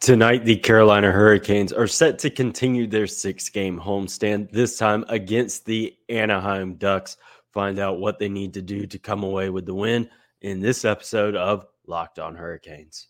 Tonight, 0.00 0.46
the 0.46 0.56
Carolina 0.56 1.12
Hurricanes 1.12 1.74
are 1.74 1.86
set 1.86 2.18
to 2.20 2.30
continue 2.30 2.86
their 2.86 3.06
six 3.06 3.50
game 3.50 3.78
homestand, 3.78 4.50
this 4.50 4.78
time 4.78 5.04
against 5.08 5.66
the 5.66 5.94
Anaheim 6.08 6.76
Ducks. 6.76 7.18
Find 7.52 7.78
out 7.78 8.00
what 8.00 8.18
they 8.18 8.30
need 8.30 8.54
to 8.54 8.62
do 8.62 8.86
to 8.86 8.98
come 8.98 9.22
away 9.22 9.50
with 9.50 9.66
the 9.66 9.74
win 9.74 10.08
in 10.40 10.60
this 10.60 10.86
episode 10.86 11.36
of 11.36 11.66
Locked 11.86 12.18
On 12.18 12.34
Hurricanes. 12.34 13.08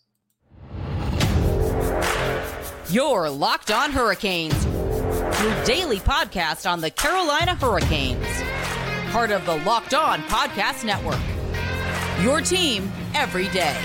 Your 2.89 3.29
Locked 3.29 3.71
On 3.71 3.89
Hurricanes, 3.89 4.65
your 4.65 5.63
daily 5.63 5.99
podcast 5.99 6.69
on 6.69 6.81
the 6.81 6.91
Carolina 6.91 7.55
Hurricanes, 7.55 8.27
part 9.13 9.31
of 9.31 9.45
the 9.45 9.55
Locked 9.59 9.93
On 9.93 10.19
Podcast 10.23 10.83
Network. 10.83 11.21
Your 12.21 12.41
team 12.41 12.91
every 13.15 13.47
day. 13.47 13.77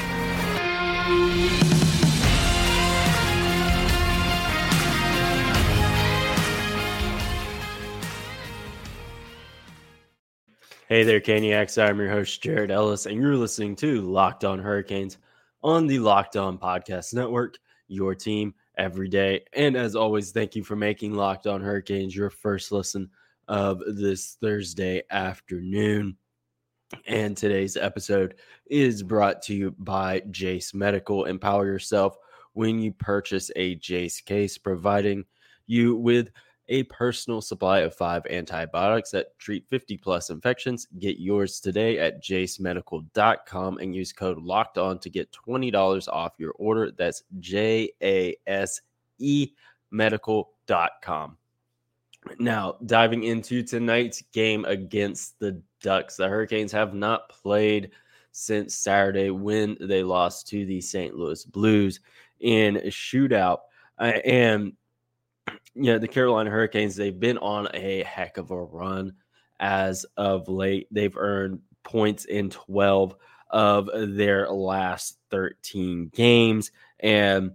Hey 10.89 11.03
there, 11.03 11.21
Caniacs. 11.21 11.83
I'm 11.83 11.99
your 11.99 12.11
host, 12.11 12.41
Jared 12.41 12.71
Ellis, 12.71 13.07
and 13.07 13.21
you're 13.21 13.37
listening 13.37 13.75
to 13.75 14.03
Locked 14.03 14.45
On 14.45 14.57
Hurricanes 14.61 15.19
on 15.61 15.89
the 15.89 15.99
Locked 15.99 16.37
On 16.37 16.57
Podcast 16.57 17.13
Network, 17.13 17.57
your 17.89 18.15
team 18.15 18.55
every 18.79 19.09
day. 19.09 19.41
And 19.53 19.75
as 19.77 19.97
always, 19.97 20.31
thank 20.31 20.55
you 20.55 20.63
for 20.63 20.77
making 20.77 21.15
Locked 21.15 21.49
On 21.49 21.61
Hurricanes 21.61 22.15
your 22.15 22.31
first 22.31 22.71
listen 22.71 23.11
of 23.49 23.83
this 23.97 24.37
Thursday 24.41 25.03
afternoon. 25.11 26.17
And 27.09 27.37
today's 27.37 27.77
episode 27.77 28.37
is 28.67 29.03
brought 29.03 29.43
to 29.43 29.57
you 29.57 29.75
by 29.81 30.23
Jase 30.31 30.73
Medical. 30.73 31.25
Empower 31.25 31.67
yourself 31.67 32.17
when 32.53 32.79
you 32.79 32.93
purchase 32.93 33.51
a 33.57 33.75
Jase 33.75 34.21
case, 34.21 34.57
providing 34.57 35.25
you 35.67 35.97
with 35.97 36.31
a 36.69 36.83
personal 36.85 37.41
supply 37.41 37.81
of 37.81 37.95
five 37.95 38.27
antibiotics 38.27 39.11
that 39.11 39.39
treat 39.39 39.69
50 39.69 39.97
plus 39.99 40.31
infections. 40.31 40.87
Get 40.99 41.19
yours 41.19 41.61
today 41.61 41.99
at 41.99 42.23
jasemedical.com 42.23 43.79
and 43.79 43.95
use 43.95 44.13
code 44.13 44.39
locked 44.39 44.79
on 44.79 44.99
to 45.01 45.11
get 45.11 45.31
$20 45.33 46.09
off 46.09 46.33
your 46.39 46.53
order. 46.59 46.91
That's 46.91 47.23
J 47.39 47.91
A 48.03 48.37
S 48.47 48.81
E 49.19 49.53
medical.com. 49.91 51.37
Now, 52.39 52.77
diving 52.87 53.25
into 53.25 53.63
tonight's 53.63 54.23
game 54.33 54.65
against 54.65 55.39
the 55.39 55.63
Ducks, 55.81 56.17
the 56.17 56.29
Hurricanes 56.29 56.73
have 56.73 56.95
not 56.95 57.29
played 57.29 57.93
since 58.33 58.75
Saturday 58.75 59.31
when 59.31 59.77
they 59.81 60.03
lost 60.03 60.49
to 60.49 60.67
the 60.67 60.81
St. 60.81 61.15
Louis 61.15 61.45
Blues 61.45 62.01
in 62.41 62.77
a 62.79 62.89
shootout. 62.89 63.61
And 63.99 64.73
know, 65.75 65.99
the 65.99 66.09
Carolina 66.09 66.51
Hurricanes, 66.51 66.97
they've 66.97 67.19
been 67.19 67.39
on 67.39 67.69
a 67.75 68.03
heck 68.03 68.37
of 68.39 68.51
a 68.51 68.63
run 68.63 69.15
as 69.61 70.07
of 70.17 70.49
late. 70.49 70.89
They've 70.91 71.17
earned 71.17 71.61
points 71.83 72.25
in 72.25 72.51
12 72.51 73.15
of 73.51 73.89
their 73.95 74.51
last 74.51 75.19
13 75.31 76.11
games, 76.15 76.73
and 77.01 77.53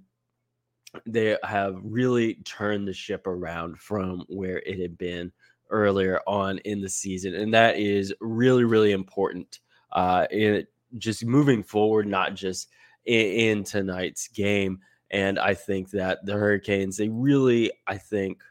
they 1.06 1.38
have 1.44 1.80
really 1.84 2.36
turned 2.46 2.88
the 2.88 2.94
ship 2.94 3.28
around 3.28 3.80
from 3.80 4.26
where 4.28 4.60
it 4.60 4.80
had 4.80 4.98
been 4.98 5.32
earlier 5.70 6.20
on 6.28 6.58
in 6.60 6.82
the 6.82 6.90
season. 6.90 7.34
And 7.34 7.54
that 7.54 7.78
is 7.78 8.14
really, 8.20 8.66
really 8.66 8.92
important 8.92 9.60
uh, 9.92 10.28
in 10.30 10.66
just 10.98 11.26
moving 11.26 11.64
forward, 11.64 12.08
not 12.08 12.36
just 12.36 12.68
in, 13.06 13.26
in 13.26 13.64
tonight's 13.64 14.28
game. 14.28 14.80
And 15.12 15.38
I 15.38 15.54
think 15.54 15.92
that 15.92 16.26
the 16.26 16.34
Hurricanes, 16.34 16.98
they 16.98 17.10
really, 17.10 17.72
I 17.86 17.98
think, 17.98 18.42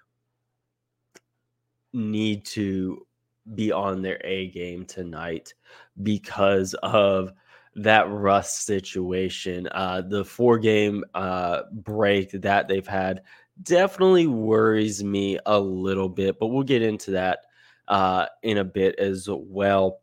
need 1.93 2.45
to 2.47 3.07
be 3.55 3.73
on 3.73 4.03
their 4.03 4.21
A 4.25 4.49
game 4.51 4.85
tonight 4.85 5.55
because 6.03 6.75
of 6.83 7.33
that 7.77 8.09
rust 8.11 8.65
situation. 8.67 9.69
Uh, 9.73 10.03
the 10.03 10.25
four 10.25 10.59
game 10.59 11.05
uh, 11.15 11.63
break 11.73 12.31
that 12.33 12.69
they've 12.69 12.87
had 12.87 13.23
definitely 13.63 14.27
worries 14.27 15.03
me 15.03 15.39
a 15.47 15.59
little 15.59 16.09
bit, 16.09 16.39
but 16.39 16.49
we'll 16.49 16.63
get 16.63 16.83
into 16.83 17.13
that 17.13 17.41
uh, 17.89 18.27
in 18.43 18.59
a 18.59 18.65
bit 18.65 18.99
as 18.99 19.29
well. 19.31 20.01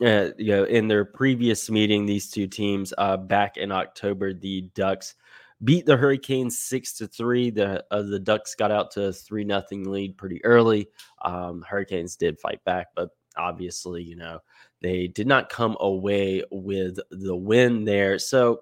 Uh, 0.00 0.30
you 0.38 0.50
know, 0.50 0.64
in 0.64 0.88
their 0.88 1.04
previous 1.04 1.70
meeting, 1.70 2.04
these 2.04 2.28
two 2.30 2.48
teams 2.48 2.92
uh, 2.98 3.16
back 3.16 3.56
in 3.56 3.70
October, 3.70 4.34
the 4.34 4.62
Ducks 4.74 5.14
beat 5.64 5.86
the 5.86 5.96
Hurricanes 5.96 6.58
six 6.58 6.92
to 6.94 7.06
three. 7.06 7.50
The 7.50 7.84
uh, 7.90 8.02
the 8.02 8.20
Ducks 8.20 8.54
got 8.54 8.70
out 8.70 8.90
to 8.92 9.06
a 9.06 9.12
three 9.12 9.44
nothing 9.44 9.90
lead 9.90 10.16
pretty 10.16 10.44
early. 10.44 10.88
Um, 11.22 11.64
Hurricanes 11.68 12.16
did 12.16 12.38
fight 12.38 12.62
back, 12.64 12.88
but 12.94 13.10
obviously, 13.36 14.02
you 14.02 14.16
know, 14.16 14.40
they 14.82 15.08
did 15.08 15.26
not 15.26 15.48
come 15.48 15.76
away 15.80 16.42
with 16.50 16.98
the 17.10 17.36
win 17.36 17.84
there. 17.84 18.18
So, 18.18 18.60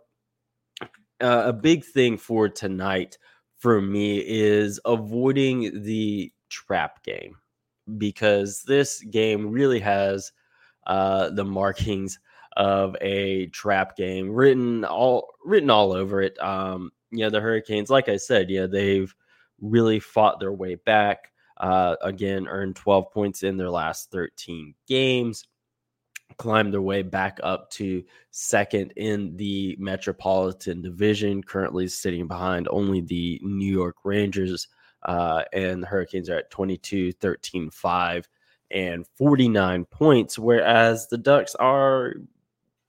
uh, 1.21 1.45
a 1.47 1.53
big 1.53 1.85
thing 1.85 2.17
for 2.19 2.49
tonight 2.49 3.19
for 3.59 3.81
me 3.81 4.19
is 4.19 4.81
avoiding 4.85 5.83
the 5.83 6.33
trap 6.49 7.03
game 7.05 7.37
because 7.99 8.63
this 8.67 9.01
game 9.03 9.51
really 9.51 9.81
has 9.81 10.33
uh, 10.87 11.31
the 11.31 11.45
markings 11.45 12.19
of 12.57 12.97
a 13.01 13.47
trap 13.49 13.97
game 13.97 14.31
written 14.31 14.85
all 14.85 15.31
written 15.45 15.71
all 15.71 15.93
over 15.93 16.23
it. 16.23 16.41
Um, 16.43 16.91
you 17.11 17.21
know, 17.21 17.31
the 17.31 17.41
Hurricanes, 17.41 17.91
like 17.91 18.09
I 18.09 18.17
said, 18.17 18.51
yeah, 18.51 18.67
they've 18.67 19.15
really 19.61 20.01
fought 20.01 20.41
their 20.41 20.53
way 20.53 20.75
back. 20.75 21.31
Uh, 21.59 21.97
again, 22.03 22.49
earned 22.49 22.75
12 22.75 23.13
points 23.13 23.43
in 23.43 23.57
their 23.57 23.71
last 23.71 24.11
13 24.11 24.75
games, 24.89 25.45
climbed 26.39 26.73
their 26.73 26.83
way 26.83 27.03
back 27.03 27.39
up 27.43 27.71
to 27.71 28.03
second 28.31 28.93
in 28.97 29.37
the 29.37 29.77
Metropolitan 29.79 30.83
Division, 30.83 31.43
currently 31.43 31.87
sitting 31.87 32.27
behind 32.27 32.67
only 32.71 33.01
the 33.01 33.39
New 33.43 33.71
York 33.71 33.97
Rangers. 34.05 34.67
Uh, 35.05 35.43
and 35.53 35.83
the 35.83 35.87
Hurricanes 35.87 36.31
are 36.31 36.39
at 36.39 36.51
22, 36.51 37.13
13, 37.13 37.71
5, 37.71 38.29
and 38.71 39.07
49 39.19 39.85
points, 39.87 40.39
whereas 40.39 41.09
the 41.09 41.19
Ducks 41.19 41.55
are 41.57 42.15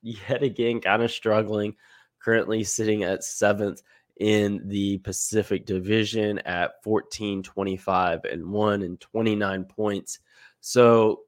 yet 0.03 0.44
again 0.44 0.81
kind 0.81 1.02
of 1.02 1.12
struggling, 1.12 1.75
currently 2.19 2.64
sitting 2.64 3.03
at 3.03 3.24
seventh 3.24 3.81
in 4.19 4.62
the 4.68 5.00
Pacific 5.00 5.66
Division 5.66 6.38
at 6.40 6.84
14, 6.84 7.41
25, 7.41 8.25
and 8.25 8.52
1 8.52 8.82
and 8.84 9.00
29 9.00 9.64
points. 9.66 10.20
So, 10.61 11.22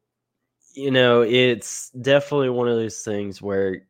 you 0.75 0.91
know, 0.91 1.21
it's 1.21 1.89
definitely 1.89 2.49
one 2.49 2.67
of 2.67 2.75
those 2.75 3.01
things 3.01 3.41
where 3.41 3.87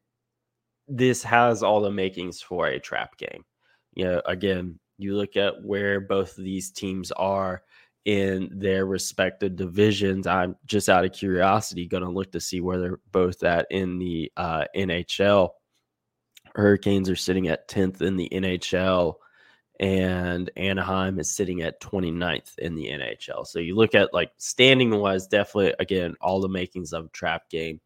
this 0.87 1.23
has 1.23 1.63
all 1.63 1.81
the 1.81 1.91
makings 1.91 2.41
for 2.41 2.67
a 2.67 2.79
trap 2.79 3.17
game. 3.17 3.43
You 3.93 4.05
know, 4.05 4.21
again, 4.25 4.79
you 4.97 5.15
look 5.15 5.35
at 5.35 5.63
where 5.63 5.99
both 5.99 6.37
of 6.37 6.43
these 6.43 6.71
teams 6.71 7.11
are 7.11 7.63
in 8.05 8.49
their 8.51 8.85
respective 8.85 9.55
divisions. 9.55 10.27
I'm 10.27 10.55
just 10.65 10.89
out 10.89 11.05
of 11.05 11.11
curiosity 11.11 11.87
going 11.87 12.03
to 12.03 12.09
look 12.09 12.31
to 12.33 12.39
see 12.39 12.61
where 12.61 12.79
they're 12.79 12.99
both 13.11 13.43
at 13.43 13.65
in 13.71 13.97
the 13.97 14.31
uh, 14.37 14.65
NHL. 14.75 15.49
Hurricanes 16.53 17.09
are 17.09 17.15
sitting 17.15 17.47
at 17.47 17.67
10th 17.67 18.01
in 18.01 18.15
the 18.15 18.29
NHL, 18.31 19.15
and 19.79 20.49
Anaheim 20.55 21.19
is 21.19 21.35
sitting 21.35 21.63
at 21.63 21.81
29th 21.81 22.57
in 22.59 22.75
the 22.75 22.87
NHL. 22.87 23.45
So 23.45 23.59
you 23.59 23.75
look 23.75 23.95
at 23.95 24.13
like 24.13 24.31
standing 24.37 24.91
wise, 24.91 25.27
definitely 25.27 25.73
again, 25.79 26.15
all 26.21 26.39
the 26.39 26.47
makings 26.47 26.93
of 26.93 27.11
trap 27.11 27.49
game. 27.49 27.81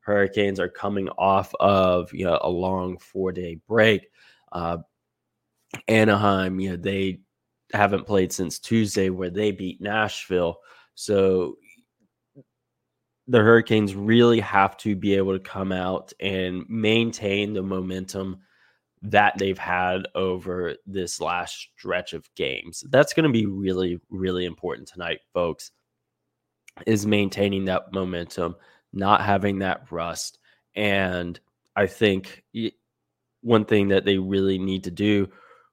Hurricanes 0.00 0.60
are 0.60 0.68
coming 0.68 1.08
off 1.10 1.54
of 1.60 2.12
you 2.12 2.24
know 2.24 2.38
a 2.42 2.50
long 2.50 2.98
four 2.98 3.32
day 3.32 3.58
break. 3.68 4.08
Uh, 4.50 4.78
Anaheim, 5.88 6.60
you 6.60 6.70
know, 6.70 6.76
they 6.76 7.20
haven't 7.72 8.06
played 8.06 8.32
since 8.32 8.58
Tuesday, 8.58 9.10
where 9.10 9.30
they 9.30 9.50
beat 9.50 9.80
Nashville. 9.80 10.58
So 10.94 11.56
the 13.28 13.40
Hurricanes 13.40 13.94
really 13.94 14.40
have 14.40 14.76
to 14.78 14.96
be 14.96 15.14
able 15.14 15.32
to 15.32 15.42
come 15.42 15.72
out 15.72 16.12
and 16.20 16.64
maintain 16.68 17.52
the 17.52 17.62
momentum 17.62 18.40
that 19.02 19.36
they've 19.38 19.58
had 19.58 20.06
over 20.14 20.76
this 20.86 21.20
last 21.20 21.68
stretch 21.76 22.12
of 22.12 22.28
games. 22.36 22.84
That's 22.90 23.12
going 23.12 23.24
to 23.24 23.32
be 23.32 23.46
really, 23.46 24.00
really 24.10 24.44
important 24.44 24.88
tonight, 24.88 25.20
folks, 25.32 25.72
is 26.86 27.06
maintaining 27.06 27.64
that 27.66 27.92
momentum, 27.92 28.56
not 28.92 29.22
having 29.22 29.58
that 29.60 29.90
rust. 29.90 30.38
And 30.74 31.38
I 31.74 31.86
think 31.86 32.44
one 33.40 33.64
thing 33.64 33.88
that 33.88 34.04
they 34.04 34.18
really 34.18 34.58
need 34.58 34.84
to 34.84 34.90
do, 34.90 35.28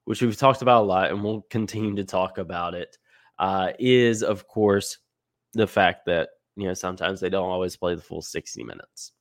which 0.10 0.24
we've 0.24 0.38
talked 0.38 0.64
about 0.64 0.82
a 0.82 0.88
lot 0.88 1.12
and 1.12 1.24
we'll 1.24 1.46
continue 1.52 1.96
to 1.96 2.04
talk 2.04 2.40
about 2.40 2.74
it, 2.74 2.98
uh, 3.38 3.74
is 3.78 4.24
of 4.24 4.48
course 4.48 4.98
the 5.54 5.68
fact 5.68 6.08
that, 6.08 6.30
you 6.56 6.68
know, 6.68 6.74
sometimes 6.74 7.20
they 7.20 7.30
don't 7.30 7.52
always 7.52 7.78
play 7.78 7.94
the 7.94 8.02
full 8.02 8.24
60 8.24 8.64
minutes. 8.64 9.12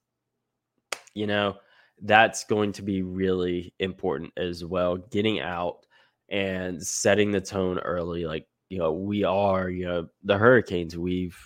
You 1.12 1.26
know, 1.26 1.56
that's 2.00 2.44
going 2.44 2.72
to 2.72 2.80
be 2.80 3.02
really 3.02 3.74
important 3.80 4.32
as 4.38 4.64
well. 4.64 4.96
Getting 4.96 5.40
out 5.40 5.84
and 6.30 6.82
setting 6.82 7.32
the 7.32 7.40
tone 7.42 7.78
early, 7.80 8.24
like 8.24 8.46
you 8.70 8.78
know, 8.78 8.90
we 8.90 9.24
are 9.24 9.68
you 9.68 9.84
know 9.84 10.08
the 10.24 10.38
Hurricanes. 10.38 10.96
We've 10.96 11.36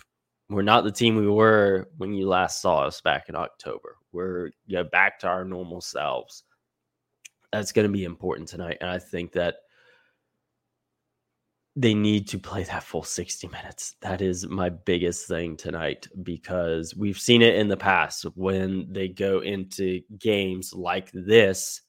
we're 0.49 0.61
not 0.61 0.85
the 0.85 0.91
team 0.91 1.17
we 1.17 1.27
were 1.27 1.89
when 1.97 2.13
you 2.13 2.29
last 2.29 2.61
saw 2.61 2.85
us 2.85 3.01
back 3.01 3.27
in 3.27 3.35
October. 3.35 3.97
We're 4.13 4.51
you 4.67 4.77
know, 4.77 4.85
back 4.85 5.19
to 5.19 5.27
our 5.27 5.43
normal 5.43 5.81
selves. 5.81 6.43
That's 7.53 7.71
going 7.71 7.87
to 7.87 7.93
be 7.93 8.03
important 8.03 8.49
tonight, 8.49 8.79
and 8.81 8.89
I 8.89 8.99
think 8.99 9.31
that 9.33 9.57
they 11.75 11.93
need 11.93 12.27
to 12.27 12.37
play 12.37 12.63
that 12.63 12.83
full 12.83 13.03
60 13.03 13.47
minutes. 13.47 13.95
That 14.01 14.21
is 14.21 14.47
my 14.47 14.69
biggest 14.69 15.27
thing 15.27 15.57
tonight 15.57 16.07
because 16.21 16.95
we've 16.95 17.17
seen 17.17 17.41
it 17.41 17.55
in 17.55 17.67
the 17.67 17.77
past 17.77 18.23
when 18.35 18.91
they 18.91 19.07
go 19.07 19.39
into 19.39 20.01
games 20.19 20.73
like 20.73 21.11
this 21.13 21.81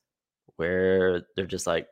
where 0.57 1.23
they're 1.37 1.47
just 1.47 1.67
like, 1.67 1.89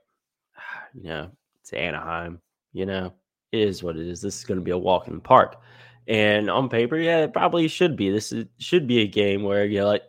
ah, 0.56 0.84
you 0.94 1.04
know, 1.04 1.30
it's 1.60 1.72
Anaheim, 1.72 2.40
you 2.72 2.86
know, 2.86 3.12
it 3.52 3.60
is 3.60 3.82
what 3.82 3.96
it 3.96 4.06
is. 4.06 4.22
This 4.22 4.38
is 4.38 4.44
going 4.44 4.60
to 4.60 4.64
be 4.64 4.70
a 4.70 4.78
walk 4.78 5.08
in 5.08 5.14
the 5.14 5.20
park. 5.20 5.60
And 6.08 6.50
on 6.50 6.69
paper, 6.69 6.96
yeah, 6.96 7.24
it 7.24 7.32
probably 7.32 7.69
should 7.69 7.96
be. 7.96 8.10
This 8.10 8.32
is, 8.32 8.46
should 8.58 8.86
be 8.86 9.00
a 9.00 9.06
game 9.06 9.42
where, 9.42 9.66
you 9.66 9.80
know, 9.80 9.86
like 9.86 10.04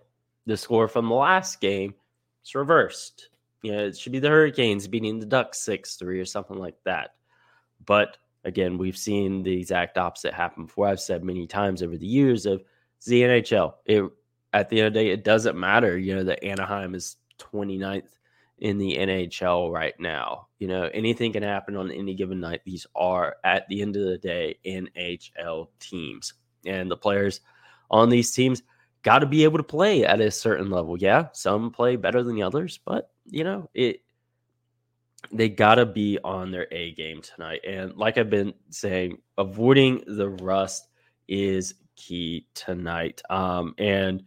the 0.45 0.55
score 0.55 0.87
from 0.87 1.09
the 1.09 1.15
last 1.15 1.59
game 1.59 1.93
is 2.45 2.55
reversed. 2.55 3.29
You 3.63 3.71
know, 3.71 3.85
it 3.85 3.97
should 3.97 4.11
be 4.11 4.19
the 4.19 4.29
Hurricanes 4.29 4.87
beating 4.87 5.19
the 5.19 5.25
Ducks 5.25 5.59
6 5.61 5.95
3 5.95 6.19
or 6.19 6.25
something 6.25 6.57
like 6.57 6.75
that 6.85 7.15
but 7.85 8.17
again, 8.43 8.77
we've 8.77 8.97
seen 8.97 9.43
the 9.43 9.57
exact 9.57 9.97
opposite 9.97 10.33
happen 10.33 10.65
before. 10.65 10.87
I've 10.87 10.99
said 10.99 11.23
many 11.23 11.47
times 11.47 11.81
over 11.81 11.97
the 11.97 12.07
years 12.07 12.45
of 12.45 12.63
the 13.05 13.21
NHL. 13.21 13.73
It 13.85 14.03
at 14.53 14.69
the 14.69 14.79
end 14.79 14.87
of 14.87 14.93
the 14.93 14.99
day, 14.99 15.09
it 15.09 15.23
doesn't 15.23 15.59
matter. 15.59 15.97
You 15.97 16.15
know, 16.15 16.23
that 16.25 16.43
Anaheim 16.43 16.93
is 16.93 17.17
29th 17.39 18.09
in 18.59 18.77
the 18.77 18.97
NHL 18.97 19.71
right 19.71 19.99
now. 19.99 20.47
You 20.59 20.67
know, 20.67 20.83
anything 20.93 21.33
can 21.33 21.43
happen 21.43 21.75
on 21.75 21.91
any 21.91 22.13
given 22.13 22.39
night. 22.39 22.61
These 22.63 22.85
are 22.95 23.37
at 23.43 23.67
the 23.67 23.81
end 23.81 23.95
of 23.95 24.03
the 24.03 24.17
day 24.17 24.57
NHL 24.65 25.69
teams. 25.79 26.33
And 26.65 26.89
the 26.89 26.97
players 26.97 27.41
on 27.89 28.09
these 28.09 28.31
teams 28.31 28.61
got 29.01 29.19
to 29.19 29.25
be 29.25 29.43
able 29.43 29.57
to 29.57 29.63
play 29.63 30.05
at 30.05 30.21
a 30.21 30.31
certain 30.31 30.69
level. 30.69 30.97
Yeah, 30.97 31.27
some 31.33 31.71
play 31.71 31.95
better 31.95 32.23
than 32.23 32.35
the 32.35 32.43
others, 32.43 32.79
but 32.85 33.09
you 33.25 33.43
know, 33.43 33.69
it 33.73 34.01
they 35.31 35.49
got 35.49 35.75
to 35.75 35.85
be 35.85 36.19
on 36.23 36.51
their 36.51 36.67
A 36.71 36.91
game 36.93 37.21
tonight. 37.21 37.61
And 37.67 37.95
like 37.95 38.17
I've 38.17 38.29
been 38.29 38.53
saying, 38.69 39.19
avoiding 39.37 40.03
the 40.05 40.29
rust 40.29 40.87
is 41.27 41.75
key 41.95 42.47
tonight. 42.53 43.21
Um, 43.29 43.73
and, 43.77 44.23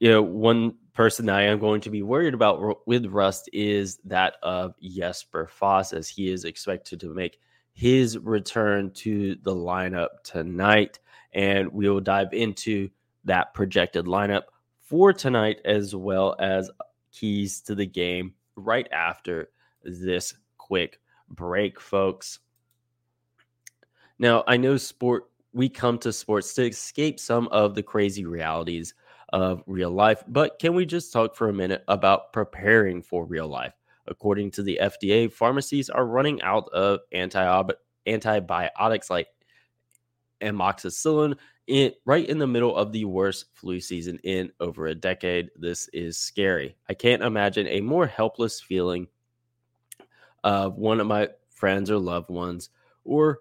you 0.00 0.10
know, 0.10 0.22
one 0.22 0.74
person 0.92 1.26
that 1.26 1.36
I 1.36 1.42
am 1.42 1.60
going 1.60 1.80
to 1.82 1.90
be 1.90 2.02
worried 2.02 2.34
about 2.34 2.86
with 2.86 3.06
rust 3.06 3.48
is 3.52 3.98
that 4.04 4.34
of 4.42 4.74
Jesper 4.82 5.46
Fast, 5.46 5.92
as 5.92 6.08
he 6.08 6.30
is 6.30 6.44
expected 6.44 7.00
to 7.00 7.14
make 7.14 7.38
his 7.72 8.18
return 8.18 8.90
to 8.90 9.36
the 9.42 9.54
lineup 9.54 10.08
tonight. 10.24 10.98
And 11.32 11.72
we 11.72 11.88
will 11.88 12.00
dive 12.00 12.32
into 12.32 12.90
that 13.24 13.54
projected 13.54 14.06
lineup 14.06 14.42
for 14.80 15.12
tonight, 15.12 15.60
as 15.64 15.94
well 15.94 16.34
as 16.40 16.70
keys 17.12 17.60
to 17.62 17.74
the 17.76 17.86
game 17.86 18.34
right 18.56 18.88
after 18.92 19.50
this 19.82 20.34
quick 20.58 21.00
break, 21.28 21.80
folks. 21.80 22.40
Now, 24.18 24.44
I 24.46 24.56
know 24.56 24.76
sport, 24.76 25.30
we 25.52 25.68
come 25.68 25.98
to 25.98 26.12
sports 26.12 26.54
to 26.54 26.66
escape 26.66 27.18
some 27.18 27.48
of 27.48 27.74
the 27.74 27.82
crazy 27.82 28.24
realities 28.24 28.94
of 29.32 29.62
real 29.66 29.90
life, 29.90 30.22
but 30.28 30.58
can 30.58 30.74
we 30.74 30.84
just 30.84 31.12
talk 31.12 31.34
for 31.34 31.48
a 31.48 31.52
minute 31.54 31.84
about 31.88 32.32
preparing 32.32 33.02
for 33.02 33.24
real 33.24 33.48
life? 33.48 33.74
According 34.06 34.50
to 34.52 34.62
the 34.62 34.78
FDA, 34.82 35.32
pharmacies 35.32 35.88
are 35.88 36.04
running 36.04 36.42
out 36.42 36.68
of 36.70 37.00
antibiotics 37.12 39.10
like 39.10 39.28
amoxicillin 40.40 41.36
in, 41.66 41.92
right 42.04 42.28
in 42.28 42.38
the 42.38 42.46
middle 42.46 42.76
of 42.76 42.92
the 42.92 43.04
worst 43.04 43.46
flu 43.54 43.80
season 43.80 44.18
in 44.24 44.50
over 44.60 44.86
a 44.86 44.94
decade. 44.94 45.50
This 45.56 45.88
is 45.92 46.18
scary. 46.18 46.76
I 46.88 46.94
can't 46.94 47.22
imagine 47.22 47.66
a 47.68 47.80
more 47.80 48.06
helpless 48.06 48.60
feeling 48.60 49.06
of 50.42 50.76
one 50.76 51.00
of 51.00 51.06
my 51.06 51.28
friends 51.50 51.90
or 51.90 51.98
loved 51.98 52.30
ones, 52.30 52.70
or 53.04 53.40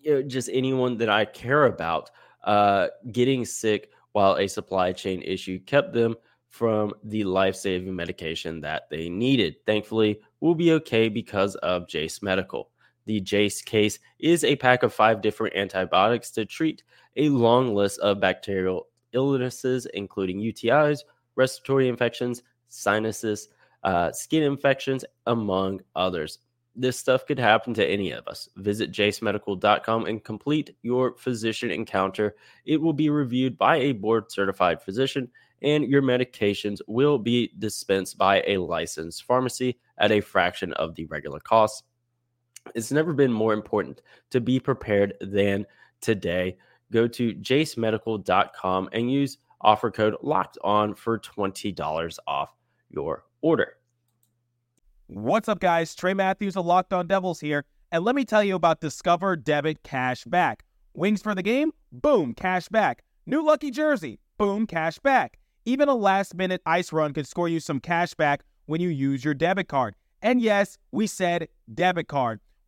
you 0.00 0.14
know, 0.14 0.22
just 0.22 0.50
anyone 0.52 0.98
that 0.98 1.08
I 1.08 1.24
care 1.24 1.66
about 1.66 2.10
uh, 2.44 2.88
getting 3.12 3.44
sick 3.44 3.90
while 4.12 4.36
a 4.36 4.48
supply 4.48 4.92
chain 4.92 5.22
issue 5.22 5.58
kept 5.60 5.92
them 5.92 6.16
from 6.48 6.92
the 7.04 7.24
life 7.24 7.54
saving 7.54 7.94
medication 7.94 8.60
that 8.62 8.88
they 8.90 9.08
needed. 9.08 9.56
Thankfully, 9.66 10.20
we'll 10.40 10.54
be 10.54 10.72
okay 10.72 11.08
because 11.08 11.54
of 11.56 11.88
Jase 11.88 12.22
Medical. 12.22 12.70
The 13.08 13.20
Jase 13.22 13.62
case 13.62 13.98
is 14.18 14.44
a 14.44 14.56
pack 14.56 14.82
of 14.82 14.92
five 14.92 15.22
different 15.22 15.56
antibiotics 15.56 16.30
to 16.32 16.44
treat 16.44 16.82
a 17.16 17.30
long 17.30 17.74
list 17.74 17.98
of 18.00 18.20
bacterial 18.20 18.88
illnesses, 19.14 19.86
including 19.94 20.40
UTIs, 20.40 20.98
respiratory 21.34 21.88
infections, 21.88 22.42
sinuses, 22.68 23.48
uh, 23.82 24.12
skin 24.12 24.42
infections, 24.42 25.06
among 25.24 25.80
others. 25.96 26.40
This 26.76 26.98
stuff 26.98 27.24
could 27.24 27.38
happen 27.38 27.72
to 27.74 27.86
any 27.86 28.10
of 28.10 28.28
us. 28.28 28.46
Visit 28.56 28.92
jasemedical.com 28.92 30.04
and 30.04 30.22
complete 30.22 30.76
your 30.82 31.16
physician 31.16 31.70
encounter. 31.70 32.36
It 32.66 32.78
will 32.78 32.92
be 32.92 33.08
reviewed 33.08 33.56
by 33.56 33.76
a 33.76 33.92
board 33.92 34.30
certified 34.30 34.82
physician, 34.82 35.30
and 35.62 35.84
your 35.84 36.02
medications 36.02 36.80
will 36.86 37.16
be 37.18 37.54
dispensed 37.58 38.18
by 38.18 38.44
a 38.46 38.58
licensed 38.58 39.24
pharmacy 39.24 39.78
at 39.96 40.12
a 40.12 40.20
fraction 40.20 40.74
of 40.74 40.94
the 40.94 41.06
regular 41.06 41.40
cost. 41.40 41.84
It's 42.74 42.92
never 42.92 43.12
been 43.12 43.32
more 43.32 43.52
important 43.52 44.02
to 44.30 44.40
be 44.40 44.60
prepared 44.60 45.14
than 45.20 45.66
today. 46.00 46.56
Go 46.92 47.06
to 47.08 47.34
jasemedical.com 47.34 48.88
and 48.92 49.12
use 49.12 49.38
offer 49.60 49.90
code 49.90 50.16
locked 50.22 50.58
on 50.62 50.94
for 50.94 51.18
$20 51.18 52.18
off 52.26 52.54
your 52.90 53.24
order. 53.40 53.74
What's 55.06 55.48
up, 55.48 55.60
guys? 55.60 55.94
Trey 55.94 56.14
Matthews 56.14 56.56
of 56.56 56.66
Locked 56.66 56.92
On 56.92 57.06
Devils 57.06 57.40
here, 57.40 57.64
and 57.90 58.04
let 58.04 58.14
me 58.14 58.24
tell 58.24 58.44
you 58.44 58.54
about 58.54 58.80
Discover 58.80 59.36
Debit 59.36 59.82
Cash 59.82 60.24
Back. 60.24 60.64
Wings 60.94 61.22
for 61.22 61.34
the 61.34 61.42
game? 61.42 61.72
Boom, 61.92 62.34
cash 62.34 62.68
back. 62.68 63.04
New 63.24 63.44
lucky 63.44 63.70
jersey? 63.70 64.20
Boom, 64.36 64.66
cash 64.66 64.98
back. 64.98 65.38
Even 65.64 65.88
a 65.88 65.94
last 65.94 66.34
minute 66.34 66.60
ice 66.66 66.92
run 66.92 67.12
could 67.12 67.26
score 67.26 67.48
you 67.48 67.60
some 67.60 67.80
cash 67.80 68.14
back 68.14 68.42
when 68.66 68.80
you 68.80 68.88
use 68.88 69.24
your 69.24 69.34
debit 69.34 69.68
card. 69.68 69.94
And 70.22 70.40
yes, 70.40 70.76
we 70.90 71.06
said 71.06 71.48
debit 71.72 72.08
card. 72.08 72.40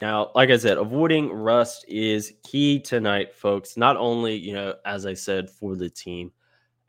Now, 0.00 0.30
like 0.34 0.50
I 0.50 0.56
said, 0.56 0.76
avoiding 0.76 1.30
rust 1.30 1.84
is 1.88 2.32
key 2.42 2.80
tonight, 2.80 3.32
folks. 3.32 3.76
Not 3.76 3.96
only, 3.96 4.34
you 4.34 4.52
know, 4.52 4.74
as 4.84 5.06
I 5.06 5.14
said, 5.14 5.48
for 5.48 5.76
the 5.76 5.88
team, 5.88 6.32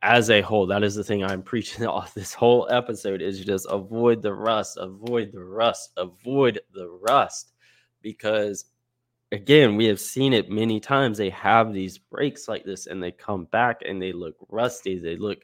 as 0.01 0.29
a 0.29 0.41
whole, 0.41 0.65
that 0.67 0.83
is 0.83 0.95
the 0.95 1.03
thing 1.03 1.23
I'm 1.23 1.43
preaching 1.43 1.85
off 1.85 2.13
this 2.13 2.33
whole 2.33 2.67
episode 2.69 3.21
is 3.21 3.43
just 3.43 3.67
avoid 3.69 4.21
the 4.21 4.33
rust, 4.33 4.77
avoid 4.77 5.31
the 5.31 5.43
rust, 5.43 5.91
avoid 5.97 6.59
the 6.73 6.89
rust, 6.89 7.53
because 8.01 8.65
again, 9.31 9.75
we 9.75 9.85
have 9.85 9.99
seen 9.99 10.33
it 10.33 10.49
many 10.49 10.79
times. 10.79 11.17
They 11.17 11.29
have 11.31 11.73
these 11.73 11.97
breaks 11.97 12.47
like 12.47 12.63
this 12.63 12.87
and 12.87 13.01
they 13.01 13.11
come 13.11 13.45
back 13.45 13.81
and 13.85 14.01
they 14.01 14.13
look 14.13 14.35
rusty. 14.49 14.99
They 14.99 15.17
look 15.17 15.39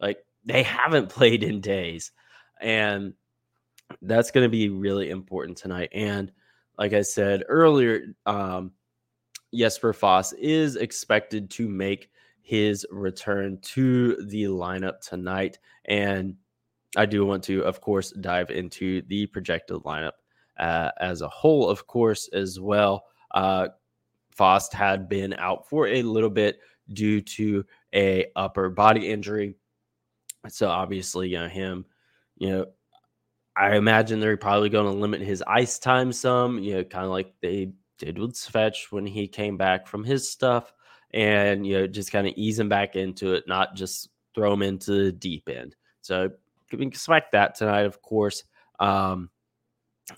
like 0.00 0.18
they 0.44 0.62
haven't 0.62 1.08
played 1.08 1.42
in 1.42 1.60
days. 1.60 2.12
And 2.60 3.14
that's 4.00 4.30
going 4.30 4.44
to 4.44 4.50
be 4.50 4.68
really 4.68 5.10
important 5.10 5.58
tonight. 5.58 5.90
And 5.92 6.32
like 6.78 6.92
I 6.92 7.02
said 7.02 7.44
earlier, 7.48 8.14
um, 8.26 8.72
Jesper 9.54 9.92
Fast 9.92 10.34
is 10.38 10.76
expected 10.76 11.50
to 11.50 11.68
make 11.68 12.10
his 12.42 12.86
return 12.90 13.58
to 13.62 14.16
the 14.26 14.44
lineup 14.44 15.00
tonight. 15.00 15.58
And 15.84 16.36
I 16.96 17.06
do 17.06 17.24
want 17.24 17.42
to, 17.44 17.62
of 17.64 17.80
course, 17.80 18.10
dive 18.12 18.50
into 18.50 19.02
the 19.02 19.26
projected 19.26 19.78
lineup 19.78 20.12
uh, 20.58 20.90
as 21.00 21.22
a 21.22 21.28
whole, 21.28 21.68
of 21.68 21.86
course, 21.86 22.28
as 22.32 22.60
well. 22.60 23.04
Uh, 23.32 23.68
had 24.72 25.08
been 25.08 25.34
out 25.34 25.68
for 25.68 25.86
a 25.86 26.02
little 26.02 26.30
bit 26.30 26.58
due 26.92 27.20
to 27.20 27.64
a 27.94 28.26
upper 28.34 28.70
body 28.70 29.08
injury. 29.08 29.54
So 30.48 30.68
obviously, 30.68 31.28
you 31.28 31.38
know, 31.38 31.48
him, 31.48 31.84
you 32.38 32.50
know, 32.50 32.66
I 33.56 33.76
imagine 33.76 34.18
they're 34.20 34.36
probably 34.36 34.70
going 34.70 34.86
to 34.86 34.98
limit 34.98 35.20
his 35.20 35.42
ice 35.46 35.78
time 35.78 36.12
some, 36.12 36.58
you 36.58 36.74
know, 36.74 36.84
kind 36.84 37.04
of 37.04 37.10
like 37.10 37.34
they 37.42 37.72
did 37.98 38.18
with 38.18 38.32
Svech 38.32 38.90
when 38.90 39.06
he 39.06 39.28
came 39.28 39.56
back 39.56 39.86
from 39.86 40.04
his 40.04 40.30
stuff 40.30 40.72
and, 41.12 41.66
you 41.66 41.78
know, 41.78 41.86
just 41.86 42.10
kind 42.10 42.26
of 42.26 42.32
ease 42.36 42.58
him 42.58 42.68
back 42.68 42.96
into 42.96 43.34
it, 43.34 43.44
not 43.46 43.74
just 43.74 44.08
throw 44.34 44.52
him 44.54 44.62
into 44.62 45.04
the 45.04 45.12
deep 45.12 45.48
end. 45.48 45.76
So 46.00 46.30
you 46.70 46.78
can 46.78 46.88
expect 46.88 47.32
that 47.32 47.54
tonight, 47.54 47.84
of 47.84 48.00
course. 48.00 48.44
Um, 48.80 49.28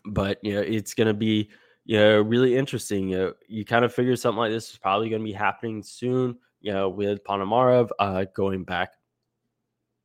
but, 0.05 0.39
you 0.43 0.55
know, 0.55 0.61
it's 0.61 0.95
going 0.95 1.09
to 1.09 1.15
be, 1.15 1.51
you 1.85 1.99
know, 1.99 2.21
really 2.21 2.57
interesting. 2.57 3.09
You 3.09 3.19
know, 3.19 3.33
you 3.49 3.65
kind 3.65 3.85
of 3.85 3.93
figure 3.93 4.17
something 4.17 4.39
like 4.39 4.53
this 4.53 4.71
is 4.71 4.79
probably 4.79 5.11
going 5.11 5.23
to 5.23 5.27
be 5.27 5.33
happening 5.33 5.83
soon, 5.83 6.39
you 6.61 6.73
know, 6.73 6.89
with 6.89 7.25
Ponomarev 7.25 7.91
uh, 7.99 8.27
going 8.35 8.63
back 8.63 8.93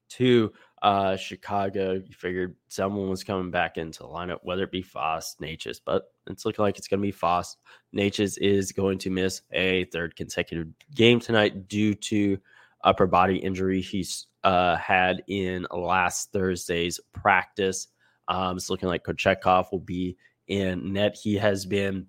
to 0.10 0.52
uh, 0.82 1.16
Chicago. 1.16 1.94
You 1.94 2.14
figured 2.14 2.56
someone 2.68 3.10
was 3.10 3.24
coming 3.24 3.52
back 3.52 3.78
into 3.78 4.00
the 4.00 4.10
lineup, 4.10 4.40
whether 4.44 4.64
it 4.64 4.72
be 4.72 4.82
Fast, 4.82 5.40
Necas, 5.40 5.80
but 5.84 6.12
it's 6.28 6.46
looking 6.46 6.64
like 6.64 6.78
it's 6.78 6.88
going 6.88 7.00
to 7.00 7.08
be 7.08 7.12
Fast. 7.12 7.58
Necas 7.96 8.38
is 8.40 8.72
going 8.72 8.98
to 9.00 9.10
miss 9.10 9.42
a 9.52 9.86
third 9.86 10.16
consecutive 10.16 10.68
game 10.96 11.20
tonight 11.20 11.68
due 11.68 11.94
to 11.96 12.38
upper 12.84 13.08
body 13.08 13.38
injury 13.38 13.82
he's 13.82 14.28
uh, 14.44 14.78
had 14.78 15.24
in 15.28 15.68
last 15.72 16.32
Thursday's 16.32 17.00
practice. 17.14 17.88
Um, 18.28 18.58
it's 18.58 18.70
looking 18.70 18.90
like 18.90 19.04
Kochetkov 19.04 19.72
will 19.72 19.80
be 19.80 20.18
in 20.48 20.94
net. 20.94 21.18
He 21.22 21.36
has 21.36 21.66
been 21.66 22.08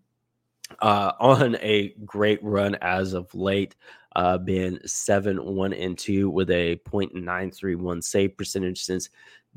uh, 0.81 1.13
on 1.21 1.57
a 1.57 1.95
great 2.05 2.43
run 2.43 2.77
as 2.77 3.13
of 3.13 3.33
late 3.35 3.77
uh, 4.17 4.39
been 4.39 4.81
7 4.87 5.45
1 5.45 5.73
and 5.73 5.99
2 5.99 6.31
with 6.31 6.51
a 6.51 6.77
0.931 6.89 8.03
save 8.03 8.37
percentage 8.37 8.83
since 8.83 9.09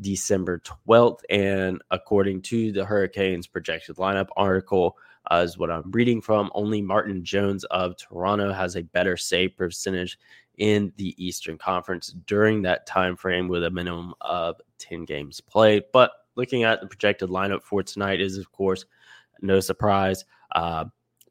December 0.02 0.62
12th. 0.88 1.22
And 1.30 1.82
according 1.92 2.42
to 2.44 2.72
the 2.72 2.86
Hurricanes 2.86 3.48
projected 3.48 3.98
lineup 3.98 4.28
article, 4.38 4.98
uh, 5.32 5.44
is 5.46 5.58
what 5.58 5.72
I'm 5.72 5.90
reading 5.92 6.22
from, 6.22 6.52
only 6.54 6.82
Martin 6.82 7.24
Jones 7.24 7.64
of 7.66 7.96
Toronto 7.98 8.52
has 8.52 8.76
a 8.76 8.84
better 8.84 9.16
save 9.16 9.56
percentage 9.56 10.20
in 10.58 10.92
the 10.98 11.16
Eastern 11.24 11.58
Conference 11.58 12.14
during 12.28 12.62
that 12.64 12.86
time 12.86 13.16
frame 13.16 13.48
with 13.48 13.64
a 13.64 13.70
minimum 13.70 14.14
of 14.22 14.60
10 14.80 15.06
games 15.06 15.40
played. 15.42 15.84
But 15.94 16.12
looking 16.36 16.64
at 16.64 16.82
the 16.82 16.88
projected 16.88 17.30
lineup 17.30 17.64
for 17.64 17.82
tonight 17.84 18.22
is, 18.22 18.38
of 18.38 18.52
course, 18.52 18.86
no 19.42 19.60
surprise. 19.60 20.26
Uh, 20.54 20.86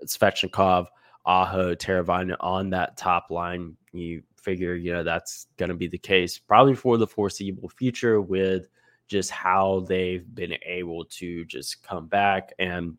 Svechnikov, 0.07 0.87
Aho, 1.25 1.75
Teravainen 1.75 2.37
on 2.41 2.71
that 2.71 2.97
top 2.97 3.31
line. 3.31 3.77
You 3.93 4.23
figure, 4.37 4.75
you 4.75 4.93
know, 4.93 5.05
that's 5.05 5.47
going 5.57 5.69
to 5.69 5.77
be 5.77 5.89
the 5.89 5.99
case 5.99 6.39
probably 6.39 6.75
for 6.75 6.99
the 6.99 7.07
foreseeable 7.07 7.69
future 7.69 8.21
with 8.21 8.69
just 9.09 9.31
how 9.31 9.85
they've 9.89 10.35
been 10.35 10.55
able 10.65 11.05
to 11.05 11.45
just 11.45 11.83
come 11.83 12.07
back 12.07 12.53
and 12.59 12.97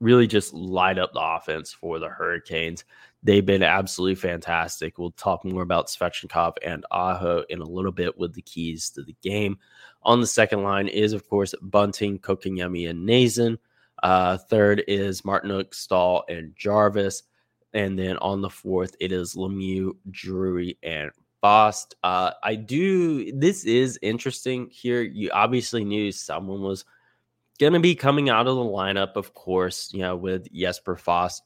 really 0.00 0.26
just 0.26 0.54
light 0.54 0.98
up 0.98 1.12
the 1.12 1.20
offense 1.20 1.72
for 1.72 1.98
the 1.98 2.08
Hurricanes. 2.08 2.84
They've 3.22 3.44
been 3.44 3.64
absolutely 3.64 4.14
fantastic. 4.14 4.96
We'll 4.96 5.10
talk 5.12 5.44
more 5.44 5.62
about 5.62 5.88
Svechnikov 5.88 6.54
and 6.64 6.86
Aho 6.90 7.44
in 7.48 7.60
a 7.60 7.68
little 7.68 7.90
bit 7.90 8.16
with 8.16 8.34
the 8.34 8.42
keys 8.42 8.90
to 8.90 9.02
the 9.02 9.16
game. 9.22 9.58
On 10.04 10.20
the 10.20 10.26
second 10.26 10.62
line 10.62 10.86
is, 10.86 11.12
of 11.12 11.28
course, 11.28 11.54
Bunting, 11.60 12.20
Kotkaniemi, 12.20 12.88
and 12.88 13.08
Noesen. 13.08 13.58
Uh, 14.02 14.36
third 14.36 14.84
is 14.88 15.22
Martinook, 15.22 15.74
Staal, 15.74 16.24
and 16.28 16.54
Jarvis. 16.56 17.22
And 17.74 17.98
then 17.98 18.16
on 18.18 18.40
the 18.40 18.50
fourth, 18.50 18.96
it 19.00 19.12
is 19.12 19.34
Lemieux, 19.34 19.96
Drury, 20.10 20.78
and 20.82 21.10
Fast. 21.40 21.94
Uh, 22.02 22.32
I 22.42 22.54
do. 22.54 23.32
This 23.32 23.64
is 23.64 23.98
interesting 24.02 24.68
here. 24.70 25.02
You 25.02 25.30
obviously 25.32 25.84
knew 25.84 26.10
someone 26.10 26.62
was 26.62 26.84
going 27.60 27.74
to 27.74 27.80
be 27.80 27.94
coming 27.94 28.28
out 28.28 28.46
of 28.46 28.56
the 28.56 28.62
lineup, 28.62 29.16
of 29.16 29.34
course, 29.34 29.92
you 29.92 30.00
know, 30.00 30.16
with 30.16 30.52
Jesper 30.52 30.96
Fast 30.96 31.42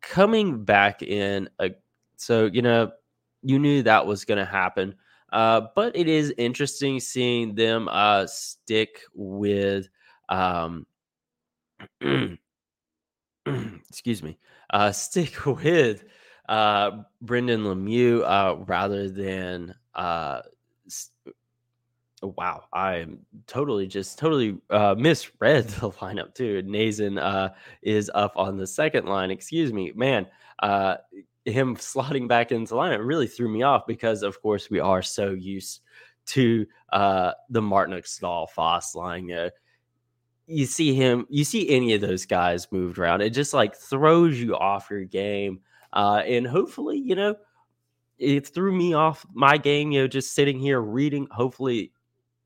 coming 0.00 0.64
back 0.64 1.02
in. 1.02 1.48
A, 1.60 1.70
so, 2.16 2.46
you 2.46 2.62
know, 2.62 2.92
you 3.42 3.58
knew 3.58 3.82
that 3.82 4.06
was 4.06 4.24
going 4.24 4.38
to 4.38 4.44
happen. 4.44 4.94
Uh, 5.32 5.62
but 5.74 5.96
it 5.96 6.08
is 6.08 6.34
interesting 6.36 7.00
seeing 7.00 7.54
them 7.54 7.88
uh, 7.90 8.26
stick 8.26 9.00
with 9.14 9.88
um, 10.28 10.86
excuse 13.88 14.22
me, 14.22 14.38
uh, 14.70 14.92
stick 14.92 15.44
with 15.46 16.04
uh, 16.48 17.02
Brendan 17.20 17.64
Lemieux 17.64 18.22
uh, 18.24 18.56
rather 18.64 19.08
than. 19.08 19.74
Uh, 19.94 20.42
wow, 22.22 22.64
I'm 22.72 23.20
totally 23.46 23.86
just 23.86 24.18
totally 24.18 24.58
uh, 24.70 24.94
misread 24.96 25.68
the 25.68 25.90
lineup 25.90 26.34
too. 26.34 26.62
Noesen 26.62 27.20
uh, 27.20 27.50
is 27.82 28.10
up 28.14 28.32
on 28.36 28.56
the 28.56 28.66
second 28.66 29.06
line. 29.06 29.30
Excuse 29.30 29.72
me, 29.72 29.92
man. 29.94 30.26
Uh, 30.60 30.96
him 31.44 31.76
slotting 31.78 32.28
back 32.28 32.52
into 32.52 32.70
the 32.70 32.76
lineup 32.76 33.04
really 33.04 33.26
threw 33.26 33.48
me 33.48 33.62
off 33.62 33.86
because, 33.86 34.22
of 34.22 34.40
course, 34.40 34.70
we 34.70 34.80
are 34.80 35.02
so 35.02 35.30
used 35.30 35.80
to 36.24 36.64
uh, 36.92 37.32
the 37.50 37.60
Martinook 37.60 38.06
Staal 38.06 38.46
Fast 38.46 38.94
line. 38.94 39.30
Uh, 39.30 39.50
you 40.52 40.66
see 40.66 40.94
him, 40.94 41.26
you 41.28 41.44
see 41.44 41.68
any 41.68 41.94
of 41.94 42.00
those 42.00 42.26
guys 42.26 42.70
moved 42.70 42.98
around, 42.98 43.22
it 43.22 43.30
just 43.30 43.54
like 43.54 43.74
throws 43.76 44.38
you 44.38 44.56
off 44.56 44.90
your 44.90 45.04
game. 45.04 45.60
Uh, 45.92 46.22
and 46.26 46.46
hopefully, 46.46 46.98
you 46.98 47.14
know, 47.14 47.36
it 48.18 48.46
threw 48.46 48.72
me 48.72 48.94
off 48.94 49.26
my 49.32 49.56
game, 49.58 49.90
you 49.90 50.00
know, 50.00 50.08
just 50.08 50.34
sitting 50.34 50.58
here 50.58 50.80
reading. 50.80 51.26
Hopefully, 51.30 51.92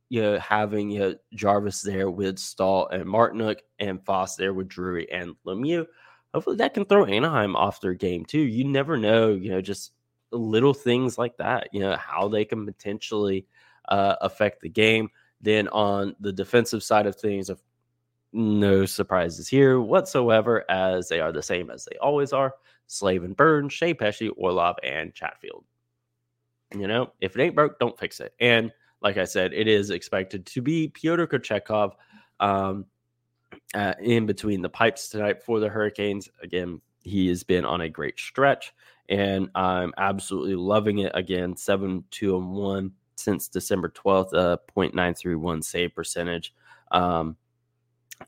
you 0.09 0.23
know, 0.23 0.39
having 0.39 0.91
you 0.91 1.01
know, 1.01 1.15
Jarvis 1.35 1.83
there 1.83 2.11
with 2.11 2.39
Staal 2.39 2.89
and 2.89 3.05
Martinook 3.05 3.59
and 3.79 4.05
Fast 4.05 4.39
there 4.39 4.55
with 4.55 4.69
Drury 4.69 5.11
and 5.11 5.35
Lemieux. 5.47 5.87
Hopefully 6.33 6.57
that 6.57 6.75
can 6.75 6.85
throw 6.85 7.05
Anaheim 7.05 7.57
off 7.57 7.81
their 7.81 7.95
game 7.95 8.25
too. 8.25 8.41
You 8.41 8.65
never 8.65 8.97
know, 8.97 9.31
you 9.31 9.51
know, 9.51 9.61
just 9.61 9.93
little 10.31 10.75
things 10.75 11.19
like 11.19 11.37
that, 11.39 11.69
you 11.73 11.81
know, 11.81 11.97
how 11.97 12.29
they 12.29 12.45
can 12.45 12.67
potentially 12.67 13.47
uh, 13.89 14.17
affect 14.21 14.61
the 14.61 14.69
game. 14.69 15.09
Then 15.41 15.69
on 15.69 16.17
the 16.21 16.33
defensive 16.33 16.83
side 16.83 17.07
of 17.07 17.17
things, 17.17 17.51
of 17.51 17.61
no 18.37 18.85
surprises 18.85 19.49
here 19.49 19.81
whatsoever, 19.81 20.64
as 20.71 21.09
they 21.09 21.21
are 21.21 21.33
the 21.33 21.43
same 21.43 21.71
as 21.71 21.85
they 21.87 21.97
always 21.99 22.33
are. 22.33 22.55
Slavin 22.87 23.33
Burns, 23.33 23.73
Skjei 23.73 23.99
Pesce, 23.99 24.31
Orlov, 24.37 24.76
and 24.85 25.14
Chatfield. 25.14 25.64
You 26.75 26.87
know, 26.87 27.12
if 27.21 27.37
it 27.37 27.43
ain't 27.43 27.55
broke, 27.55 27.78
don't 27.78 27.99
fix 27.99 28.21
it. 28.21 28.35
And 28.38 28.71
like 29.00 29.16
I 29.16 29.25
said, 29.25 29.52
it 29.52 29.66
is 29.66 29.90
expected 29.90 30.47
to 30.47 30.62
be 30.62 30.88
Pyotr 30.88 31.26
Kochetkov 31.26 31.93
um, 32.38 32.85
uh, 33.75 33.95
in 34.00 34.26
between 34.26 34.62
the 34.62 34.69
pipes 34.69 35.09
tonight 35.09 35.43
for 35.43 35.59
the 35.59 35.69
Hurricanes. 35.69 36.28
Again, 36.43 36.81
he 37.02 37.28
has 37.28 37.43
been 37.43 37.64
on 37.64 37.81
a 37.81 37.88
great 37.88 38.19
stretch, 38.19 38.75
and 39.09 39.49
I'm 39.55 39.95
absolutely 39.97 40.57
loving 40.57 40.99
it. 40.99 41.12
Again, 41.14 41.57
7 41.57 42.05
2 42.11 42.37
and 42.37 42.50
1 42.50 42.93
since 43.16 43.49
December 43.49 43.88
12th, 43.88 44.35
uh, 44.35 44.57
0.931 44.76 45.64
save 45.64 45.95
percentage. 45.95 46.52
Um, 46.90 47.37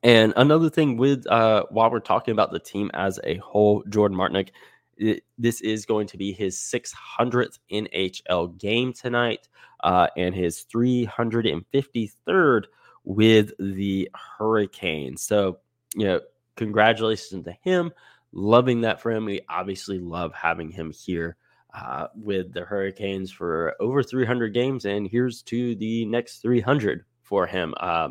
and 0.02 0.33
another 0.37 0.71
thing 0.71 0.97
with 0.97 1.26
uh, 1.26 1.64
while 1.71 1.90
we're 1.90 2.00
talking 2.00 2.33
about 2.33 2.52
the 2.52 2.59
team 2.59 2.90
as 2.95 3.18
a 3.25 3.37
whole, 3.38 3.83
Jordan 3.88 4.16
Martinook, 4.16 4.50
it, 4.97 5.25
this 5.38 5.61
is 5.61 5.87
going 5.87 6.07
to 6.09 6.16
be 6.16 6.33
his 6.33 6.57
600th 6.57 7.59
NHL 7.71 8.59
game 8.59 8.92
tonight 8.92 9.49
uh, 9.83 10.09
and 10.16 10.35
his 10.35 10.66
353rd 10.75 12.64
with 13.04 13.52
the 13.59 14.11
Hurricanes. 14.14 15.23
So, 15.23 15.59
you 15.95 16.07
know, 16.07 16.21
congratulations 16.57 17.45
to 17.45 17.52
him. 17.62 17.92
Loving 18.33 18.83
that 18.83 19.00
for 19.00 19.11
him. 19.11 19.25
We 19.25 19.40
obviously 19.49 19.99
love 19.99 20.35
having 20.35 20.71
him 20.71 20.92
here 20.92 21.37
uh, 21.73 22.09
with 22.14 22.52
the 22.52 22.62
Hurricanes 22.62 23.30
for 23.30 23.75
over 23.80 24.02
300 24.02 24.52
games. 24.52 24.85
And 24.85 25.09
here's 25.09 25.42
to 25.45 25.75
the 25.76 26.04
next 26.04 26.42
300 26.42 27.04
for 27.23 27.47
him. 27.47 27.75
Uh, 27.78 28.11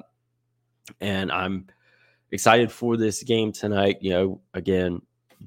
and 1.02 1.32
I'm 1.32 1.68
excited 2.32 2.72
for 2.72 2.98
this 2.98 3.24
game 3.24 3.52
tonight. 3.52 3.98
You 4.02 4.12
know, 4.12 4.42
again, 4.54 5.02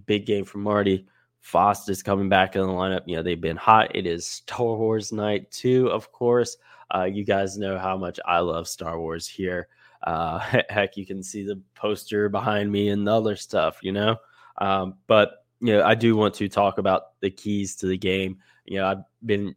big 0.06 0.26
game 0.26 0.44
for 0.44 0.59
Marty. 0.59 1.06
Fast 1.40 1.88
is 1.88 2.02
coming 2.02 2.28
back 2.28 2.54
in 2.54 2.62
the 2.62 2.68
lineup. 2.68 3.02
You 3.06 3.16
know, 3.16 3.23
they've 3.23 3.40
been 3.40 3.56
hot. 3.56 3.94
It 3.94 4.06
is 4.06 4.26
Star 4.26 4.76
Wars 4.76 5.12
night 5.12 5.50
too, 5.50 5.88
of 5.88 6.12
course. 6.12 6.56
Uh, 6.94 7.04
you 7.04 7.25
guys 7.25 7.56
know 7.56 7.78
how 7.78 7.97
much 7.97 8.18
I 8.25 8.40
love 8.40 8.68
Star 8.68 8.99
Wars 8.99 9.26
here. 9.26 9.68
Uh, 10.06 10.38
heck, 10.68 10.97
you 10.97 11.06
can 11.06 11.23
see 11.23 11.42
the 11.42 11.61
poster 11.75 12.28
behind 12.28 12.70
me 12.70 12.88
and 12.88 13.06
the 13.06 13.12
other 13.12 13.37
stuff, 13.37 13.78
you 13.82 13.92
know. 13.92 14.16
Um, 14.59 14.94
but 15.06 15.44
you 15.61 15.75
know, 15.75 15.85
I 15.85 15.94
do 15.94 16.16
want 16.16 16.35
to 16.35 16.49
talk 16.49 16.78
about 16.78 17.20
the 17.20 17.30
keys 17.30 17.76
to 17.76 17.87
the 17.87 17.99
game. 17.99 18.38
You 18.64 18.78
know, 18.78 18.87
I've 18.87 19.04
been 19.25 19.54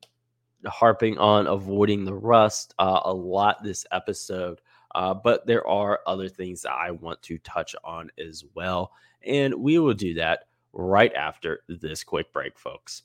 harping 0.66 1.18
on 1.18 1.48
avoiding 1.48 2.06
the 2.06 2.14
rust 2.14 2.74
uh, 2.80 3.02
a 3.06 3.14
lot 3.14 3.64
this 3.64 3.86
episode, 3.92 4.62
uh, 4.96 5.14
but 5.14 5.46
there 5.46 5.68
are 5.68 6.02
other 6.06 6.30
things 6.30 6.66
I 6.66 6.92
want 6.92 7.22
to 7.24 7.38
touch 7.40 7.76
on 7.84 8.10
as 8.18 8.44
well, 8.54 8.92
and 9.26 9.54
we 9.56 9.80
will 9.80 9.94
do 9.94 10.16
that 10.16 10.46
right 10.74 11.14
after 11.14 11.64
this 11.68 12.04
quick 12.04 12.34
break, 12.34 12.58
folks. 12.58 13.04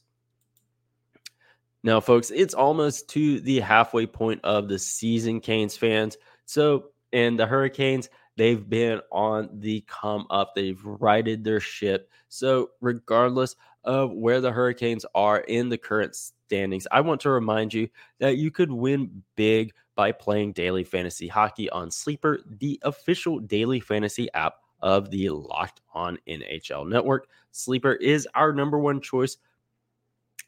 Now, 1.84 2.00
folks, 2.00 2.30
it's 2.30 2.54
almost 2.54 3.08
to 3.10 3.40
the 3.40 3.60
halfway 3.60 4.06
point 4.06 4.40
of 4.44 4.68
the 4.68 4.78
season, 4.78 5.40
Canes 5.40 5.76
fans. 5.76 6.16
So, 6.44 6.90
and 7.12 7.38
the 7.38 7.46
Hurricanes, 7.46 8.08
they've 8.36 8.68
been 8.68 9.00
on 9.12 9.48
the 9.60 9.82
come 9.86 10.26
up. 10.30 10.54
They've 10.54 10.84
righted 10.84 11.44
their 11.44 11.60
ship. 11.60 12.10
So, 12.28 12.70
regardless 12.80 13.54
of 13.88 14.12
where 14.12 14.42
the 14.42 14.52
Hurricanes 14.52 15.06
are 15.14 15.38
in 15.38 15.70
the 15.70 15.78
current 15.78 16.14
standings, 16.14 16.86
I 16.92 17.00
want 17.00 17.22
to 17.22 17.30
remind 17.30 17.72
you 17.72 17.88
that 18.18 18.36
you 18.36 18.50
could 18.50 18.70
win 18.70 19.22
big 19.34 19.72
by 19.96 20.12
playing 20.12 20.52
daily 20.52 20.84
fantasy 20.84 21.26
hockey 21.26 21.70
on 21.70 21.90
Sleeper, 21.90 22.40
the 22.60 22.78
official 22.84 23.40
daily 23.40 23.80
fantasy 23.80 24.28
app 24.34 24.56
of 24.80 25.10
the 25.10 25.30
Locked 25.30 25.80
On 25.94 26.18
NHL 26.28 26.86
network. 26.86 27.28
Sleeper 27.50 27.94
is 27.94 28.28
our 28.34 28.52
number 28.52 28.78
one 28.78 29.00
choice 29.00 29.38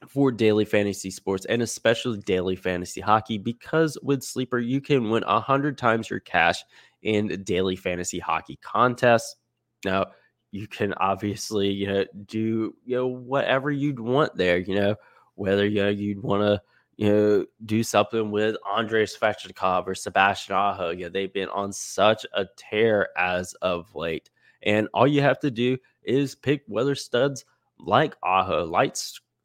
for 0.06 0.30
daily 0.30 0.66
fantasy 0.66 1.10
sports 1.10 1.46
and 1.46 1.62
especially 1.62 2.18
daily 2.18 2.56
fantasy 2.56 3.00
hockey 3.00 3.38
because 3.38 3.96
with 4.02 4.22
Sleeper, 4.22 4.58
you 4.58 4.82
can 4.82 5.08
win 5.08 5.24
100 5.26 5.78
times 5.78 6.10
your 6.10 6.20
cash 6.20 6.62
in 7.02 7.42
daily 7.44 7.74
fantasy 7.74 8.18
hockey 8.18 8.58
contests. 8.62 9.36
Now, 9.82 10.08
you 10.52 10.66
can 10.66 10.92
obviously, 10.94 11.68
you 11.70 11.86
know, 11.86 12.04
do, 12.26 12.74
you 12.84 12.96
know, 12.96 13.06
whatever 13.06 13.70
you'd 13.70 14.00
want 14.00 14.36
there, 14.36 14.58
you 14.58 14.74
know, 14.74 14.96
whether, 15.34 15.66
you 15.66 15.82
know, 15.82 15.88
you'd 15.88 16.22
want 16.22 16.42
to, 16.42 16.60
you 16.96 17.08
know, 17.08 17.46
do 17.64 17.82
something 17.82 18.30
with 18.30 18.56
Andrei 18.76 19.04
Svechnikov 19.04 19.86
or 19.86 19.94
Sebastian 19.94 20.54
Aho. 20.54 20.90
You 20.90 21.04
know, 21.04 21.08
they've 21.08 21.32
been 21.32 21.48
on 21.48 21.72
such 21.72 22.26
a 22.34 22.46
tear 22.56 23.08
as 23.16 23.54
of 23.62 23.94
late. 23.94 24.30
And 24.62 24.88
all 24.92 25.06
you 25.06 25.22
have 25.22 25.38
to 25.40 25.50
do 25.50 25.78
is 26.02 26.34
pick 26.34 26.62
whether 26.66 26.94
studs 26.94 27.44
like 27.78 28.16
Aho, 28.22 28.64
like 28.64 28.94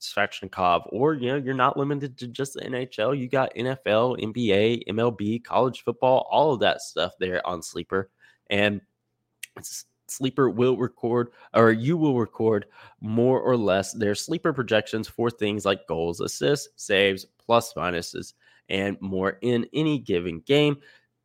Svechnikov, 0.02 0.88
or 0.92 1.14
you 1.14 1.30
know, 1.30 1.38
you're 1.38 1.54
not 1.54 1.78
limited 1.78 2.18
to 2.18 2.28
just 2.28 2.54
the 2.54 2.62
NHL. 2.62 3.18
You 3.18 3.30
got 3.30 3.56
NFL, 3.56 4.22
NBA, 4.22 4.88
MLB, 4.90 5.44
college 5.44 5.84
football, 5.84 6.28
all 6.30 6.54
of 6.54 6.60
that 6.60 6.82
stuff 6.82 7.14
there 7.20 7.46
on 7.48 7.62
Sleeper. 7.62 8.10
And 8.50 8.82
Sleeper 10.08 10.50
will 10.50 10.78
record, 10.78 11.30
or 11.54 11.72
you 11.72 11.98
will 11.98 12.18
record 12.20 12.66
more 13.02 13.40
or 13.40 13.58
less 13.58 13.94
their 13.94 14.16
sleeper 14.16 14.54
projections 14.54 15.08
for 15.08 15.30
things 15.30 15.66
like 15.66 15.88
goals, 15.88 16.22
assists, 16.22 16.70
saves, 16.76 17.26
plus 17.38 17.74
minuses, 17.74 18.34
and 18.70 18.98
more 19.02 19.38
in 19.42 19.68
any 19.74 20.00
given 20.00 20.40
game. 20.42 20.78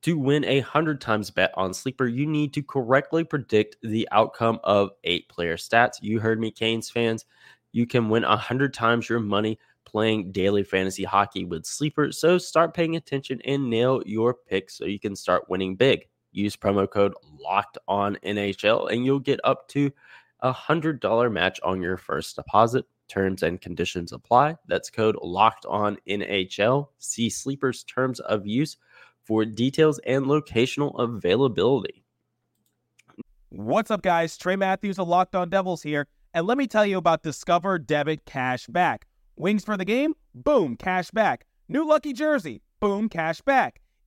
To 0.04 0.16
win 0.18 0.44
a 0.44 0.60
100 0.60 1.00
times 1.00 1.30
bet 1.30 1.52
on 1.56 1.74
Sleeper, 1.74 2.06
you 2.06 2.26
need 2.26 2.54
to 2.54 2.62
correctly 2.62 3.22
predict 3.22 3.76
the 3.82 4.08
outcome 4.12 4.58
of 4.64 4.90
eight 5.04 5.28
player 5.28 5.56
stats. 5.56 5.96
You 6.00 6.20
heard 6.20 6.40
me, 6.40 6.50
Canes 6.50 6.88
fans. 6.88 7.26
You 7.72 7.86
can 7.86 8.08
win 8.08 8.24
a 8.24 8.28
100 8.28 8.72
times 8.72 9.08
your 9.08 9.20
money 9.20 9.58
playing 9.84 10.32
daily 10.32 10.62
fantasy 10.62 11.04
hockey 11.04 11.44
with 11.44 11.66
Sleeper. 11.66 12.12
So 12.12 12.38
start 12.38 12.74
paying 12.74 12.96
attention 12.96 13.40
and 13.44 13.68
nail 13.68 14.02
your 14.06 14.34
picks 14.34 14.76
so 14.78 14.86
you 14.86 14.98
can 14.98 15.16
start 15.16 15.50
winning 15.50 15.76
big. 15.76 16.09
Use 16.32 16.56
promo 16.56 16.88
code 16.88 17.14
locked 17.38 17.78
on 17.88 18.16
NHL 18.24 18.92
and 18.92 19.04
you'll 19.04 19.18
get 19.18 19.40
up 19.44 19.68
to 19.68 19.90
a 20.40 20.52
hundred 20.52 21.00
dollar 21.00 21.30
match 21.30 21.60
on 21.62 21.82
your 21.82 21.96
first 21.96 22.36
deposit. 22.36 22.84
Terms 23.08 23.42
and 23.42 23.60
conditions 23.60 24.12
apply. 24.12 24.56
That's 24.68 24.88
code 24.88 25.16
locked 25.20 25.66
on 25.66 25.98
NHL. 26.08 26.88
See 26.98 27.28
Sleeper's 27.28 27.82
terms 27.82 28.20
of 28.20 28.46
use 28.46 28.76
for 29.24 29.44
details 29.44 29.98
and 30.06 30.26
locational 30.26 30.98
availability. 30.98 32.04
What's 33.48 33.90
up, 33.90 34.02
guys? 34.02 34.38
Trey 34.38 34.54
Matthews 34.54 35.00
of 35.00 35.08
Locked 35.08 35.34
On 35.34 35.48
Devils 35.48 35.82
here. 35.82 36.06
And 36.32 36.46
let 36.46 36.56
me 36.56 36.68
tell 36.68 36.86
you 36.86 36.98
about 36.98 37.24
Discover 37.24 37.80
Debit 37.80 38.24
Cash 38.24 38.68
Back. 38.68 39.08
Wings 39.36 39.64
for 39.64 39.76
the 39.76 39.84
game? 39.84 40.14
Boom, 40.34 40.76
cash 40.76 41.10
back. 41.10 41.46
New 41.68 41.86
lucky 41.88 42.12
jersey? 42.12 42.62
Boom, 42.78 43.08
cash 43.08 43.40
back. 43.40 43.79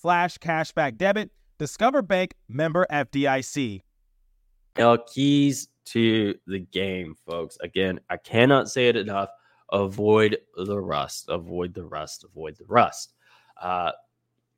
slash 0.00 0.38
cashback 0.38 0.96
debit. 0.96 1.30
Discover 1.58 2.02
Bank 2.02 2.34
member 2.48 2.86
FDIC. 2.90 3.82
Now, 4.78 4.96
keys 4.96 5.68
to 5.86 6.34
the 6.46 6.60
game, 6.60 7.14
folks. 7.26 7.58
Again, 7.62 8.00
I 8.08 8.16
cannot 8.16 8.70
say 8.70 8.88
it 8.88 8.96
enough. 8.96 9.30
Avoid 9.72 10.38
the 10.56 10.78
rust. 10.78 11.26
Avoid 11.28 11.74
the 11.74 11.84
rust. 11.84 12.24
Avoid 12.24 12.56
the 12.56 12.64
rust. 12.66 13.14
Uh, 13.60 13.92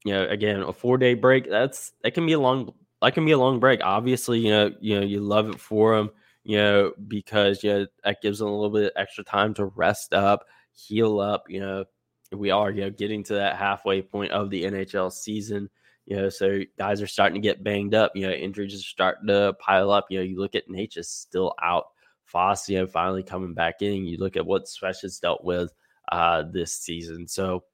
you 0.04 0.12
know, 0.12 0.28
again, 0.28 0.62
a 0.62 0.72
four 0.72 0.98
day 0.98 1.14
break. 1.14 1.48
That's 1.48 1.92
that 2.02 2.14
can 2.14 2.26
be 2.26 2.32
a 2.32 2.40
long. 2.40 2.72
That 3.00 3.14
can 3.14 3.24
be 3.24 3.32
a 3.32 3.38
long 3.38 3.58
break. 3.58 3.80
Obviously, 3.82 4.38
you 4.38 4.50
know, 4.50 4.70
you 4.80 5.00
know, 5.00 5.06
you 5.06 5.20
love 5.20 5.48
it 5.48 5.60
for 5.60 5.96
them 5.96 6.10
you 6.44 6.56
know, 6.56 6.92
because 7.08 7.62
you 7.62 7.72
know 7.72 7.86
that 8.04 8.20
gives 8.20 8.38
them 8.38 8.48
a 8.48 8.52
little 8.52 8.70
bit 8.70 8.92
extra 8.96 9.24
time 9.24 9.54
to 9.54 9.66
rest 9.66 10.12
up, 10.12 10.44
heal 10.72 11.20
up. 11.20 11.44
You 11.48 11.60
know, 11.60 11.84
we 12.34 12.50
are 12.50 12.70
you 12.70 12.82
know 12.82 12.90
getting 12.90 13.22
to 13.24 13.34
that 13.34 13.56
halfway 13.56 14.02
point 14.02 14.32
of 14.32 14.50
the 14.50 14.64
NHL 14.64 15.12
season. 15.12 15.68
You 16.06 16.16
know, 16.16 16.28
so 16.28 16.60
guys 16.78 17.00
are 17.00 17.06
starting 17.06 17.40
to 17.40 17.46
get 17.46 17.62
banged 17.62 17.94
up. 17.94 18.12
You 18.14 18.26
know, 18.26 18.32
injuries 18.32 18.74
are 18.74 18.78
starting 18.78 19.28
to 19.28 19.54
pile 19.60 19.90
up. 19.90 20.06
You 20.10 20.18
know, 20.18 20.24
you 20.24 20.38
look 20.38 20.54
at 20.54 20.68
Nature's 20.68 21.08
still 21.08 21.54
out. 21.62 21.86
Fast, 22.24 22.68
you 22.68 22.78
know, 22.78 22.86
finally 22.86 23.22
coming 23.22 23.52
back 23.52 23.82
in. 23.82 24.06
You 24.06 24.16
look 24.16 24.36
at 24.36 24.46
what 24.46 24.64
Svech 24.64 25.02
has 25.02 25.18
dealt 25.18 25.44
with 25.44 25.70
uh, 26.10 26.44
this 26.50 26.72
season. 26.72 27.28
So 27.28 27.64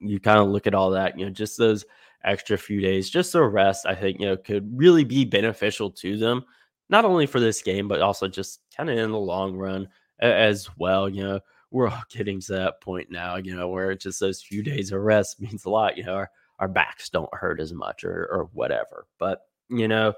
you 0.00 0.20
kind 0.20 0.38
of 0.38 0.48
look 0.48 0.66
at 0.66 0.74
all 0.74 0.90
that. 0.90 1.18
You 1.18 1.26
know, 1.26 1.32
just 1.32 1.58
those 1.58 1.84
extra 2.24 2.56
few 2.56 2.80
days, 2.80 3.10
just 3.10 3.32
the 3.32 3.42
rest, 3.42 3.84
I 3.86 3.94
think, 3.94 4.20
you 4.20 4.26
know, 4.26 4.36
could 4.36 4.70
really 4.78 5.04
be 5.04 5.24
beneficial 5.24 5.90
to 5.90 6.16
them 6.16 6.44
not 6.88 7.04
only 7.04 7.26
for 7.26 7.40
this 7.40 7.62
game, 7.62 7.88
but 7.88 8.00
also 8.00 8.28
just 8.28 8.60
kind 8.76 8.90
of 8.90 8.98
in 8.98 9.10
the 9.10 9.18
long 9.18 9.56
run 9.56 9.88
as 10.20 10.68
well. 10.76 11.08
You 11.08 11.24
know, 11.24 11.40
we're 11.74 11.88
all 11.88 12.04
getting 12.08 12.40
to 12.40 12.52
that 12.52 12.80
point 12.80 13.10
now, 13.10 13.34
you 13.34 13.54
know, 13.54 13.66
where 13.66 13.92
just 13.96 14.20
those 14.20 14.40
few 14.40 14.62
days 14.62 14.92
of 14.92 15.00
rest 15.00 15.40
means 15.40 15.64
a 15.64 15.70
lot. 15.70 15.98
You 15.98 16.04
know, 16.04 16.14
our, 16.14 16.30
our 16.60 16.68
backs 16.68 17.10
don't 17.10 17.34
hurt 17.34 17.60
as 17.60 17.72
much 17.72 18.04
or, 18.04 18.28
or 18.30 18.48
whatever. 18.52 19.08
But, 19.18 19.40
you 19.68 19.88
know, 19.88 20.14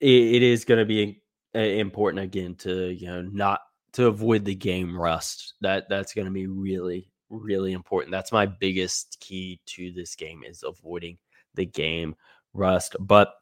it, 0.00 0.10
it 0.10 0.42
is 0.42 0.64
going 0.64 0.80
to 0.80 0.84
be 0.84 1.22
important 1.54 2.24
again 2.24 2.56
to, 2.56 2.90
you 2.90 3.06
know, 3.06 3.22
not 3.22 3.60
to 3.92 4.06
avoid 4.06 4.44
the 4.44 4.56
game 4.56 4.98
rust. 4.98 5.54
That 5.60 5.88
That's 5.88 6.14
going 6.14 6.26
to 6.26 6.32
be 6.32 6.48
really, 6.48 7.12
really 7.30 7.74
important. 7.74 8.10
That's 8.10 8.32
my 8.32 8.46
biggest 8.46 9.18
key 9.20 9.60
to 9.66 9.92
this 9.92 10.16
game 10.16 10.42
is 10.44 10.64
avoiding 10.66 11.16
the 11.54 11.64
game 11.64 12.16
rust. 12.54 12.96
But 12.98 13.32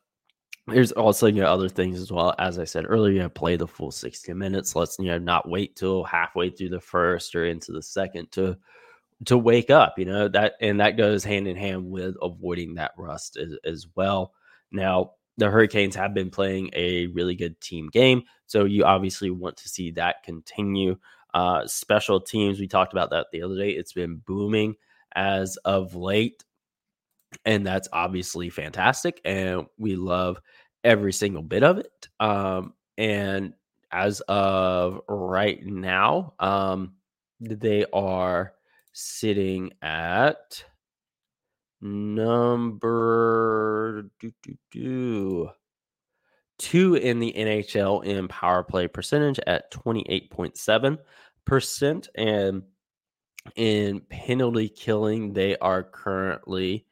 there's 0.67 0.93
also 0.93 1.27
you 1.27 1.41
know 1.41 1.53
other 1.53 1.69
things 1.69 2.01
as 2.01 2.13
well. 2.13 2.35
As 2.39 2.59
I 2.59 2.65
said 2.65 2.85
earlier, 2.89 3.13
you 3.13 3.19
know, 3.21 3.29
play 3.29 3.57
the 3.57 3.67
full 3.67 3.91
60 3.91 4.33
minutes. 4.35 4.77
Let's 4.77 4.99
you 4.99 5.07
know 5.07 5.19
not 5.19 5.49
wait 5.49 5.77
till 5.77 6.05
halfway 6.05 6.51
through 6.51 6.71
the 6.71 6.81
first 6.81 7.35
or 7.35 7.45
into 7.47 7.73
the 7.73 7.83
second 7.83 8.31
to 8.33 8.57
to 9.27 9.39
wake 9.39 9.71
up. 9.71 9.99
You 9.99 10.07
know 10.07 10.29
that 10.29 10.55
and 10.61 10.81
that 10.81 10.97
goes 10.97 11.25
hand 11.25 11.49
in 11.49 11.57
hand 11.57 11.91
with 11.91 12.17
avoiding 12.23 12.75
that 12.75 12.93
rust 12.97 13.37
as, 13.37 13.57
as 13.65 13.87
well. 13.95 14.33
Now 14.71 15.13
the 15.37 15.51
Hurricanes 15.51 15.97
have 15.97 16.15
been 16.15 16.31
playing 16.31 16.71
a 16.75 17.07
really 17.09 17.35
good 17.35 17.61
team 17.61 17.89
game, 17.89 18.25
so 18.47 18.65
you 18.65 18.85
obviously 18.85 19.31
want 19.31 19.57
to 19.59 19.69
see 19.69 19.93
that 19.93 20.23
continue. 20.23 20.97
Uh, 21.33 21.65
special 21.67 22.21
teams, 22.21 22.59
we 22.59 22.67
talked 22.67 22.93
about 22.93 23.11
that 23.11 23.29
the 23.33 23.43
other 23.43 23.57
day. 23.57 23.71
It's 23.71 23.93
been 23.93 24.17
booming 24.17 24.75
as 25.15 25.57
of 25.59 25.95
late 25.95 26.45
and 27.45 27.67
that's 27.67 27.89
obviously 27.93 28.51
fantastic 28.51 29.21
and 29.25 29.67
we 29.79 29.97
love 29.97 30.39
every 30.85 31.13
single 31.13 31.43
bit 31.43 31.63
of 31.63 31.79
it 31.79 32.09
um, 32.21 32.75
and 32.99 33.55
as 33.93 34.21
of 34.29 35.01
right 35.09 35.65
now, 35.65 36.35
um, 36.39 36.93
they 37.41 37.85
are 37.93 38.53
sitting 38.93 39.73
at 39.83 40.65
number 41.81 44.05
two 46.59 46.95
in 46.95 47.19
the 47.19 47.35
NHL 47.37 48.05
in 48.05 48.29
power 48.29 48.63
play 48.63 48.87
percentage 48.87 49.41
at 49.47 49.73
28.7%. 49.73 52.09
And 52.15 52.63
in 53.57 54.01
penalty 54.11 54.69
killing, 54.69 55.33
they 55.33 55.57
are 55.57 55.83
currently 55.83 56.85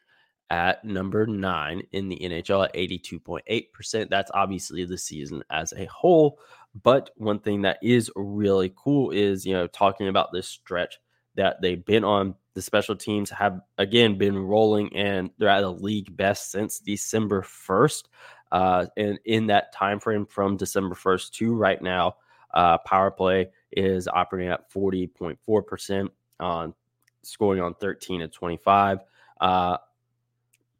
at 0.51 0.85
number 0.85 1.27
nine 1.27 1.83
in 1.93 2.09
the 2.09 2.19
NHL 2.19 2.65
at 2.65 2.75
82.8%. 2.75 4.09
That's 4.09 4.31
obviously 4.35 4.85
the 4.85 4.99
season 4.99 5.43
as 5.51 5.73
a 5.73 5.85
whole. 5.87 6.39
But 6.83 7.11
one 7.17 7.41
thing 7.41 7.63
that 7.63 7.79
is 7.83 8.11
really 8.15 8.73
cool 8.77 9.11
is, 9.11 9.45
you 9.45 9.55
know, 9.55 9.67
talking 9.67 10.09
about 10.09 10.33
this 10.33 10.49
stretch 10.49 10.99
that 11.35 11.61
they've 11.61 11.85
been 11.85 12.05
on. 12.05 12.35
The 12.55 12.63
special 12.63 12.97
teams 12.97 13.31
have 13.31 13.61
again 13.79 14.19
been 14.19 14.37
rolling 14.37 14.95
and 14.97 15.31
they're 15.39 15.49
at 15.49 15.63
a 15.63 15.71
league 15.71 16.17
best 16.17 16.51
since 16.51 16.81
December 16.81 17.43
1st. 17.43 18.05
Uh, 18.51 18.87
and 18.97 19.19
in 19.25 19.47
that 19.47 19.73
time 19.73 20.01
frame 20.01 20.27
from 20.27 20.57
December 20.57 20.95
1st 20.95 21.31
to 21.33 21.55
right 21.55 21.81
now, 21.81 22.17
uh, 22.55 22.79
power 22.79 23.11
play 23.11 23.51
is 23.71 24.09
operating 24.09 24.51
at 24.51 24.71
40.4% 24.73 26.09
on 26.41 26.75
scoring 27.23 27.61
on 27.61 27.75
13 27.75 28.23
and 28.23 28.33
25. 28.33 29.01
Uh, 29.41 29.77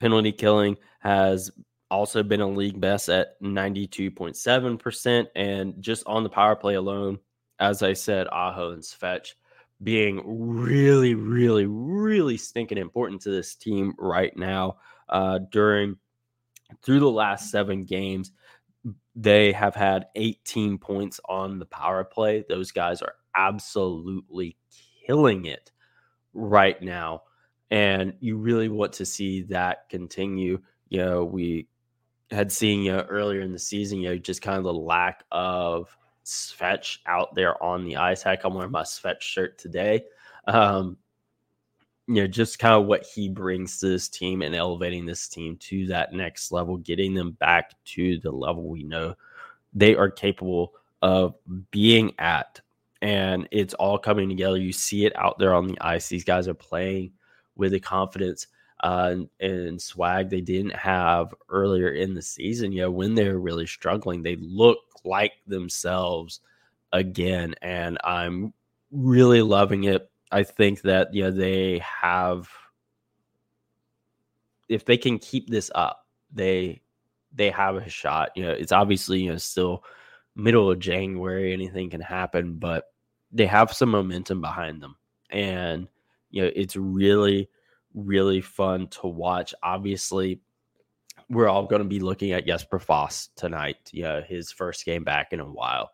penalty 0.01 0.33
killing 0.33 0.77
has 1.01 1.51
also 1.91 2.23
been 2.23 2.41
a 2.41 2.49
league 2.49 2.81
best 2.81 3.09
at 3.09 3.41
92.7%. 3.43 5.27
And 5.35 5.83
just 5.83 6.03
on 6.07 6.23
the 6.23 6.29
power 6.29 6.57
play 6.57 6.75
alone, 6.75 7.19
as 7.59 7.83
I 7.83 7.95
said, 7.95 8.27
Aho 8.29 8.73
and 8.73 8.83
Svech 8.83 9.35
being 9.83 10.23
really, 10.25 11.15
really, 11.15 11.67
really 11.67 12.37
stinking 12.37 12.79
important 12.79 13.23
to 13.23 13.31
this 13.31 13.55
team 13.55 13.95
right 13.99 14.37
now. 14.37 14.79
Uh, 15.09 15.39
during 15.51 15.97
through 16.83 17.01
the 17.01 17.11
last 17.11 17.51
seven 17.51 17.85
games, 17.85 18.33
they 19.15 19.53
have 19.53 19.75
had 19.75 20.07
18 20.15 20.79
points 20.79 21.21
on 21.29 21.59
the 21.59 21.67
power 21.67 22.05
play. 22.05 22.45
Those 22.49 22.73
guys 22.73 23.03
are 23.03 23.15
absolutely 23.35 24.57
killing 25.07 25.47
it 25.47 25.73
right 26.35 26.81
now. 26.83 27.23
And 27.71 28.15
you 28.21 28.37
really 28.37 28.69
want 28.69 28.93
to 28.95 29.07
see 29.07 29.43
that 29.43 29.89
continue. 29.89 30.61
You 30.89 30.99
know, 30.99 31.25
we 31.25 31.69
had 32.31 32.51
seen 32.53 32.83
you 32.83 32.93
know, 32.93 33.07
earlier 33.09 33.41
in 33.41 33.53
the 33.53 33.59
season, 33.59 33.99
you 33.99 34.11
know, 34.11 34.19
just 34.19 34.43
kind 34.43 34.59
of 34.59 34.65
the 34.65 34.73
lack 34.73 35.25
of 35.33 35.95
Svech 36.25 36.99
out 37.07 37.35
there 37.35 37.63
on 37.63 37.85
the 37.85 37.97
ice. 37.97 38.23
Heck, 38.23 38.45
I'm 38.45 38.55
wearing 38.55 38.73
my 38.73 38.83
Svech 38.83 39.21
shirt 39.21 39.59
today. 39.59 40.05
Um, 40.47 40.97
you 42.07 42.23
know, 42.23 42.27
just 42.27 42.59
kind 42.59 42.75
of 42.75 42.87
what 42.87 43.05
he 43.05 43.29
brings 43.29 43.79
to 43.81 43.89
this 43.89 44.09
team 44.09 44.41
and 44.41 44.55
elevating 44.55 45.05
this 45.05 45.29
team 45.29 45.57
to 45.57 45.87
that 45.89 46.13
next 46.15 46.53
level, 46.53 46.79
getting 46.79 47.15
them 47.15 47.33
back 47.33 47.73
to 47.85 48.19
the 48.21 48.31
level 48.31 48.67
we 48.67 48.83
know 48.83 49.15
they 49.75 49.95
are 49.95 50.11
capable 50.11 50.73
of 51.03 51.35
being 51.71 52.13
at. 52.19 52.61
And 53.01 53.47
it's 53.51 53.75
all 53.75 53.99
coming 53.99 54.29
together. 54.29 54.57
You 54.57 54.73
see 54.73 55.05
it 55.07 55.17
out 55.17 55.39
there 55.39 55.55
on 55.55 55.69
the 55.69 55.79
ice. 55.81 56.09
These 56.09 56.25
guys 56.25 56.49
are 56.49 56.55
playing 56.55 57.13
with 57.59 57.73
the 57.73 57.81
confidence 57.81 58.47
uh, 58.83 59.11
and, 59.13 59.29
and 59.41 59.83
swag 59.83 60.31
they 60.31 60.41
didn't 60.41 60.75
have 60.75 61.35
earlier 61.51 61.91
in 61.91 62.15
the 62.15 62.23
season. 62.23 62.73
You 62.73 62.83
know, 62.83 62.91
when 62.91 63.15
they're 63.15 63.39
really 63.39 63.67
struggling, 63.67 64.23
they 64.23 64.37
look 64.37 64.79
like 65.05 65.33
themselves 65.47 66.41
again. 66.93 67.55
And 67.61 67.99
I'm 68.05 68.55
really 68.91 69.43
loving 69.43 69.85
it. 69.85 70.11
I 70.31 70.45
think 70.45 70.83
that, 70.83 71.13
you 71.13 71.25
know, 71.25 71.31
they 71.31 71.81
have, 71.81 72.49
if 74.69 74.85
they 74.85 74.97
can 74.97 75.19
keep 75.19 75.51
this 75.51 75.71
up, 75.75 76.07
they, 76.33 76.81
they 77.35 77.51
have 77.51 77.77
a 77.77 77.89
shot. 77.89 78.31
You 78.37 78.45
know, 78.45 78.53
it's 78.53 78.73
obviously, 78.73 79.23
you 79.23 79.33
know, 79.33 79.39
still 79.39 79.83
middle 80.37 80.71
of 80.71 80.79
January, 80.79 81.53
anything 81.53 81.91
can 81.91 82.01
happen, 82.01 82.59
but 82.59 82.93
they 83.33 83.47
have 83.47 83.73
some 83.73 83.91
momentum 83.91 84.41
behind 84.41 84.81
them. 84.81 84.97
And, 85.31 85.89
you 86.31 86.43
know, 86.43 86.51
it's 86.55 86.77
really, 86.77 87.49
really 87.95 88.41
fun 88.41 88.89
to 88.89 89.07
watch. 89.07 89.55
Obviously, 89.63 90.41
we're 91.31 91.49
all 91.49 91.67
going 91.67 91.83
to 91.83 91.89
be 91.89 92.01
looking 92.01 92.33
at 92.33 92.47
Jesper 92.47 92.79
Fast 92.79 93.37
tonight. 93.37 93.77
Yeah, 93.93 94.23
his 94.23 94.51
first 94.51 94.85
game 94.85 95.05
back 95.05 95.33
in 95.33 95.41
a 95.41 95.45
while. 95.45 95.91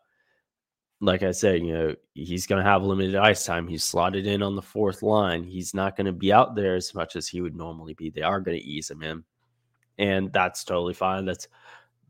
Like 1.01 1.23
I 1.23 1.31
said, 1.31 1.61
you 1.61 1.73
know, 1.73 1.95
he's 2.13 2.47
going 2.47 2.63
to 2.63 2.69
have 2.69 2.83
limited 2.83 3.15
ice 3.15 3.45
time. 3.45 3.67
He's 3.67 3.83
slotted 3.83 4.25
in 4.27 4.41
on 4.41 4.55
the 4.55 4.61
fourth 4.61 5.03
line. 5.03 5.43
He's 5.43 5.73
not 5.73 5.97
going 5.97 6.05
to 6.05 6.13
be 6.13 6.31
out 6.31 6.55
there 6.55 6.75
as 6.75 6.95
much 6.95 7.15
as 7.15 7.27
he 7.27 7.41
would 7.41 7.55
normally 7.55 7.93
be. 7.93 8.09
They 8.09 8.21
are 8.21 8.39
going 8.39 8.57
to 8.57 8.63
ease 8.63 8.89
him 8.89 9.03
in. 9.03 9.23
And 9.97 10.31
that's 10.31 10.63
totally 10.63 10.93
fine. 10.93 11.25
That's 11.25 11.47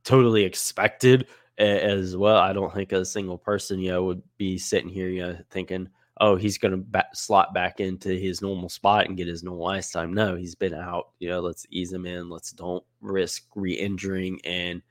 totally 0.04 0.44
expected 0.44 1.28
as 1.58 2.16
well. 2.16 2.38
I 2.38 2.54
don't 2.54 2.74
think 2.74 2.92
a 2.92 3.04
single 3.06 3.40
person, 3.40 3.80
you 3.80 3.92
know, 3.92 4.04
would 4.04 4.22
be 4.38 4.58
sitting 4.58 4.90
here, 4.90 5.10
you 5.10 5.22
know, 5.24 5.38
thinking, 5.50 5.90
oh, 6.22 6.36
he's 6.36 6.58
going 6.58 6.86
to 6.92 7.06
slot 7.14 7.54
back 7.54 7.80
into 7.80 8.10
his 8.10 8.42
normal 8.42 8.70
spot 8.70 9.08
and 9.08 9.18
get 9.18 9.28
his 9.28 9.44
normal 9.44 9.68
ice 9.68 9.92
time. 9.92 10.14
No, 10.14 10.36
he's 10.36 10.56
been 10.56 10.74
out. 10.74 11.10
You 11.20 11.30
know, 11.30 11.42
let's 11.42 11.66
ease 11.70 11.92
him 11.92 12.06
in. 12.06 12.30
Let's 12.30 12.52
don't 12.52 12.84
risk 13.02 13.44
re-injuring 13.56 14.40
and 14.46 14.82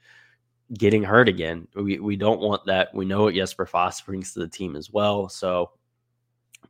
getting 0.79 1.03
hurt 1.03 1.29
again. 1.29 1.69
We 1.75 1.99
we 1.99 2.17
don't 2.17 2.41
want 2.41 2.67
that. 2.67 2.95
We 2.95 3.05
know 3.05 3.25
what 3.25 3.35
Jesper 3.35 3.67
Fast 3.67 4.05
brings 4.07 4.33
to 4.33 4.41
the 4.41 4.49
team 4.49 4.77
as 4.77 4.91
well. 4.91 5.29
So, 5.29 5.71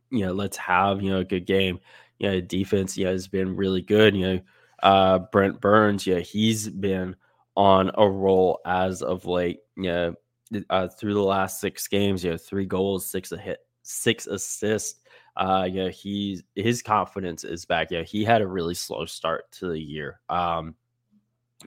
you 0.09 0.25
know, 0.25 0.33
let's 0.33 0.57
have 0.57 1.01
you 1.01 1.11
know 1.11 1.19
a 1.19 1.25
good 1.25 1.45
game. 1.45 1.79
You 2.19 2.31
know, 2.31 2.41
defense, 2.41 2.97
yeah, 2.97 3.09
has 3.09 3.27
been 3.27 3.55
really 3.55 3.81
good. 3.81 4.15
You 4.15 4.27
know, 4.27 4.41
uh, 4.83 5.19
Brent 5.31 5.59
Burns, 5.59 6.07
yeah, 6.07 6.19
he's 6.19 6.69
been 6.69 7.15
on 7.57 7.91
a 7.95 8.09
roll 8.09 8.59
as 8.65 9.01
of 9.01 9.25
late. 9.25 9.59
Yeah, 9.75 10.11
uh, 10.69 10.87
through 10.87 11.13
the 11.13 11.19
last 11.19 11.59
six 11.59 11.87
games, 11.87 12.23
you 12.23 12.31
know, 12.31 12.37
three 12.37 12.65
goals, 12.65 13.05
six 13.05 13.31
a 13.31 13.37
hit, 13.37 13.59
six 13.85 14.27
assists. 14.27 14.99
Uh, 15.37 15.67
yeah, 15.69 15.89
he's 15.89 16.43
his 16.55 16.81
confidence 16.81 17.43
is 17.43 17.65
back. 17.65 17.91
Yeah, 17.91 18.03
he 18.03 18.23
had 18.23 18.41
a 18.41 18.47
really 18.47 18.73
slow 18.73 19.05
start 19.05 19.51
to 19.53 19.67
the 19.67 19.79
year. 19.79 20.19
Um, 20.29 20.75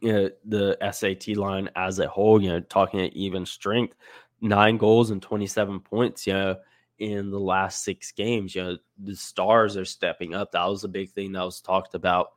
you 0.00 0.12
know, 0.12 0.30
the 0.44 0.76
SAT 0.92 1.36
line 1.36 1.68
as 1.76 1.98
a 1.98 2.08
whole, 2.08 2.42
you 2.42 2.48
know, 2.48 2.60
talking 2.60 3.00
at 3.00 3.12
even 3.14 3.44
strength, 3.44 3.94
nine 4.40 4.76
goals 4.76 5.10
and 5.10 5.20
27 5.20 5.80
points, 5.80 6.26
you 6.26 6.32
know, 6.32 6.56
in 6.98 7.30
the 7.30 7.40
last 7.40 7.84
six 7.84 8.12
games. 8.12 8.54
You 8.54 8.62
know, 8.62 8.76
the 8.98 9.16
stars 9.16 9.76
are 9.76 9.84
stepping 9.84 10.34
up. 10.34 10.52
That 10.52 10.66
was 10.66 10.84
a 10.84 10.88
big 10.88 11.10
thing 11.10 11.32
that 11.32 11.44
was 11.44 11.60
talked 11.60 11.94
about 11.94 12.28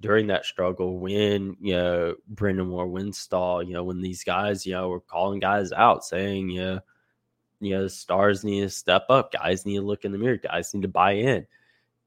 during 0.00 0.28
that 0.28 0.46
struggle 0.46 0.98
when, 0.98 1.56
you 1.60 1.74
know, 1.74 2.14
Brind'Amour 2.34 2.90
Winstall, 2.90 3.66
you 3.66 3.74
know, 3.74 3.84
when 3.84 4.00
these 4.00 4.24
guys, 4.24 4.64
you 4.64 4.72
know, 4.72 4.88
were 4.88 5.00
calling 5.00 5.40
guys 5.40 5.72
out 5.72 6.04
saying, 6.04 6.48
you 6.48 6.62
know, 6.62 6.80
you 7.60 7.76
know, 7.76 7.86
stars 7.86 8.42
need 8.42 8.62
to 8.62 8.70
step 8.70 9.06
up. 9.10 9.32
Guys 9.32 9.66
need 9.66 9.76
to 9.76 9.82
look 9.82 10.04
in 10.04 10.12
the 10.12 10.18
mirror. 10.18 10.38
Guys 10.38 10.72
need 10.74 10.82
to 10.82 10.88
buy 10.88 11.12
in. 11.12 11.46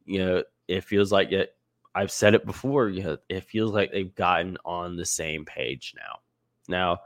You 0.06 0.20
know, 0.20 0.44
it 0.68 0.84
feels 0.84 1.12
like 1.12 1.32
it. 1.32 1.56
I've 1.96 2.12
said 2.12 2.34
it 2.34 2.46
before. 2.46 2.90
You 2.90 3.04
know, 3.04 3.18
it 3.30 3.44
feels 3.44 3.72
like 3.72 3.92
they've 3.92 4.14
gotten 4.14 4.58
on 4.66 4.96
the 4.96 5.06
same 5.06 5.46
page 5.46 5.94
now. 5.96 6.20
Now, 6.68 7.02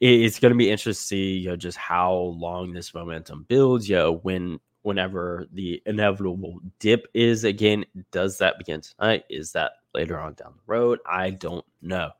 it's 0.00 0.38
going 0.38 0.52
to 0.52 0.58
be 0.58 0.70
interesting 0.70 1.00
to 1.00 1.06
see, 1.06 1.36
you 1.38 1.50
know, 1.50 1.56
just 1.56 1.78
how 1.78 2.12
long 2.12 2.72
this 2.72 2.92
momentum 2.92 3.46
builds. 3.48 3.88
You 3.88 3.96
know, 3.96 4.12
when 4.16 4.58
whenever 4.82 5.46
the 5.52 5.82
inevitable 5.86 6.60
dip 6.78 7.06
is 7.14 7.44
again, 7.44 7.84
does 8.10 8.38
that 8.38 8.58
begin 8.58 8.80
tonight? 8.80 9.24
Is 9.30 9.52
that 9.52 9.72
later 9.94 10.18
on 10.18 10.34
down 10.34 10.54
the 10.54 10.72
road? 10.72 10.98
I 11.08 11.30
don't 11.30 11.64
know. 11.80 12.10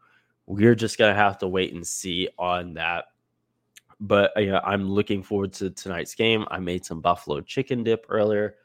We're 0.46 0.74
just 0.76 0.96
gonna 0.96 1.14
have 1.14 1.38
to 1.38 1.48
wait 1.48 1.74
and 1.74 1.86
see 1.86 2.28
on 2.38 2.74
that 2.74 3.06
but 4.00 4.32
uh, 4.36 4.40
know, 4.40 4.60
I'm 4.64 4.88
looking 4.88 5.22
forward 5.22 5.52
to 5.54 5.70
tonight's 5.70 6.14
game. 6.14 6.44
I 6.50 6.58
made 6.58 6.84
some 6.84 7.00
buffalo 7.00 7.40
chicken 7.40 7.82
dip 7.82 8.06
earlier. 8.08 8.56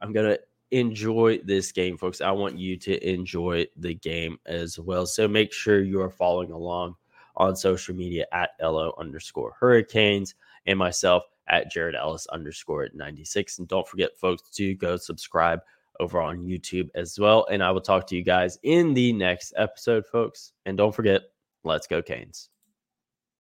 I'm 0.00 0.12
gonna 0.12 0.38
enjoy 0.70 1.38
this 1.44 1.72
game, 1.72 1.96
folks. 1.96 2.20
I 2.20 2.30
want 2.30 2.58
you 2.58 2.76
to 2.78 3.10
enjoy 3.10 3.66
the 3.76 3.94
game 3.94 4.38
as 4.46 4.78
well. 4.78 5.06
So 5.06 5.28
make 5.28 5.52
sure 5.52 5.80
you 5.80 6.00
are 6.00 6.10
following 6.10 6.52
along 6.52 6.96
on 7.36 7.56
social 7.56 7.94
media 7.94 8.26
at 8.32 8.50
LO 8.60 8.92
underscore 8.98 9.54
hurricanes 9.58 10.34
and 10.66 10.78
myself 10.78 11.24
at 11.48 11.70
Jared 11.70 11.94
Ellis 11.94 12.26
underscore 12.28 12.88
96. 12.94 13.58
And 13.58 13.68
don't 13.68 13.88
forget, 13.88 14.16
folks, 14.18 14.50
to 14.50 14.74
go 14.74 14.96
subscribe 14.96 15.60
over 16.00 16.20
on 16.20 16.44
YouTube 16.44 16.88
as 16.94 17.18
well. 17.18 17.46
And 17.50 17.62
I 17.62 17.70
will 17.70 17.80
talk 17.80 18.06
to 18.08 18.16
you 18.16 18.22
guys 18.22 18.58
in 18.62 18.94
the 18.94 19.12
next 19.12 19.52
episode, 19.56 20.06
folks. 20.06 20.52
And 20.66 20.76
don't 20.76 20.94
forget, 20.94 21.22
let's 21.64 21.86
go, 21.86 22.02
Canes. 22.02 22.50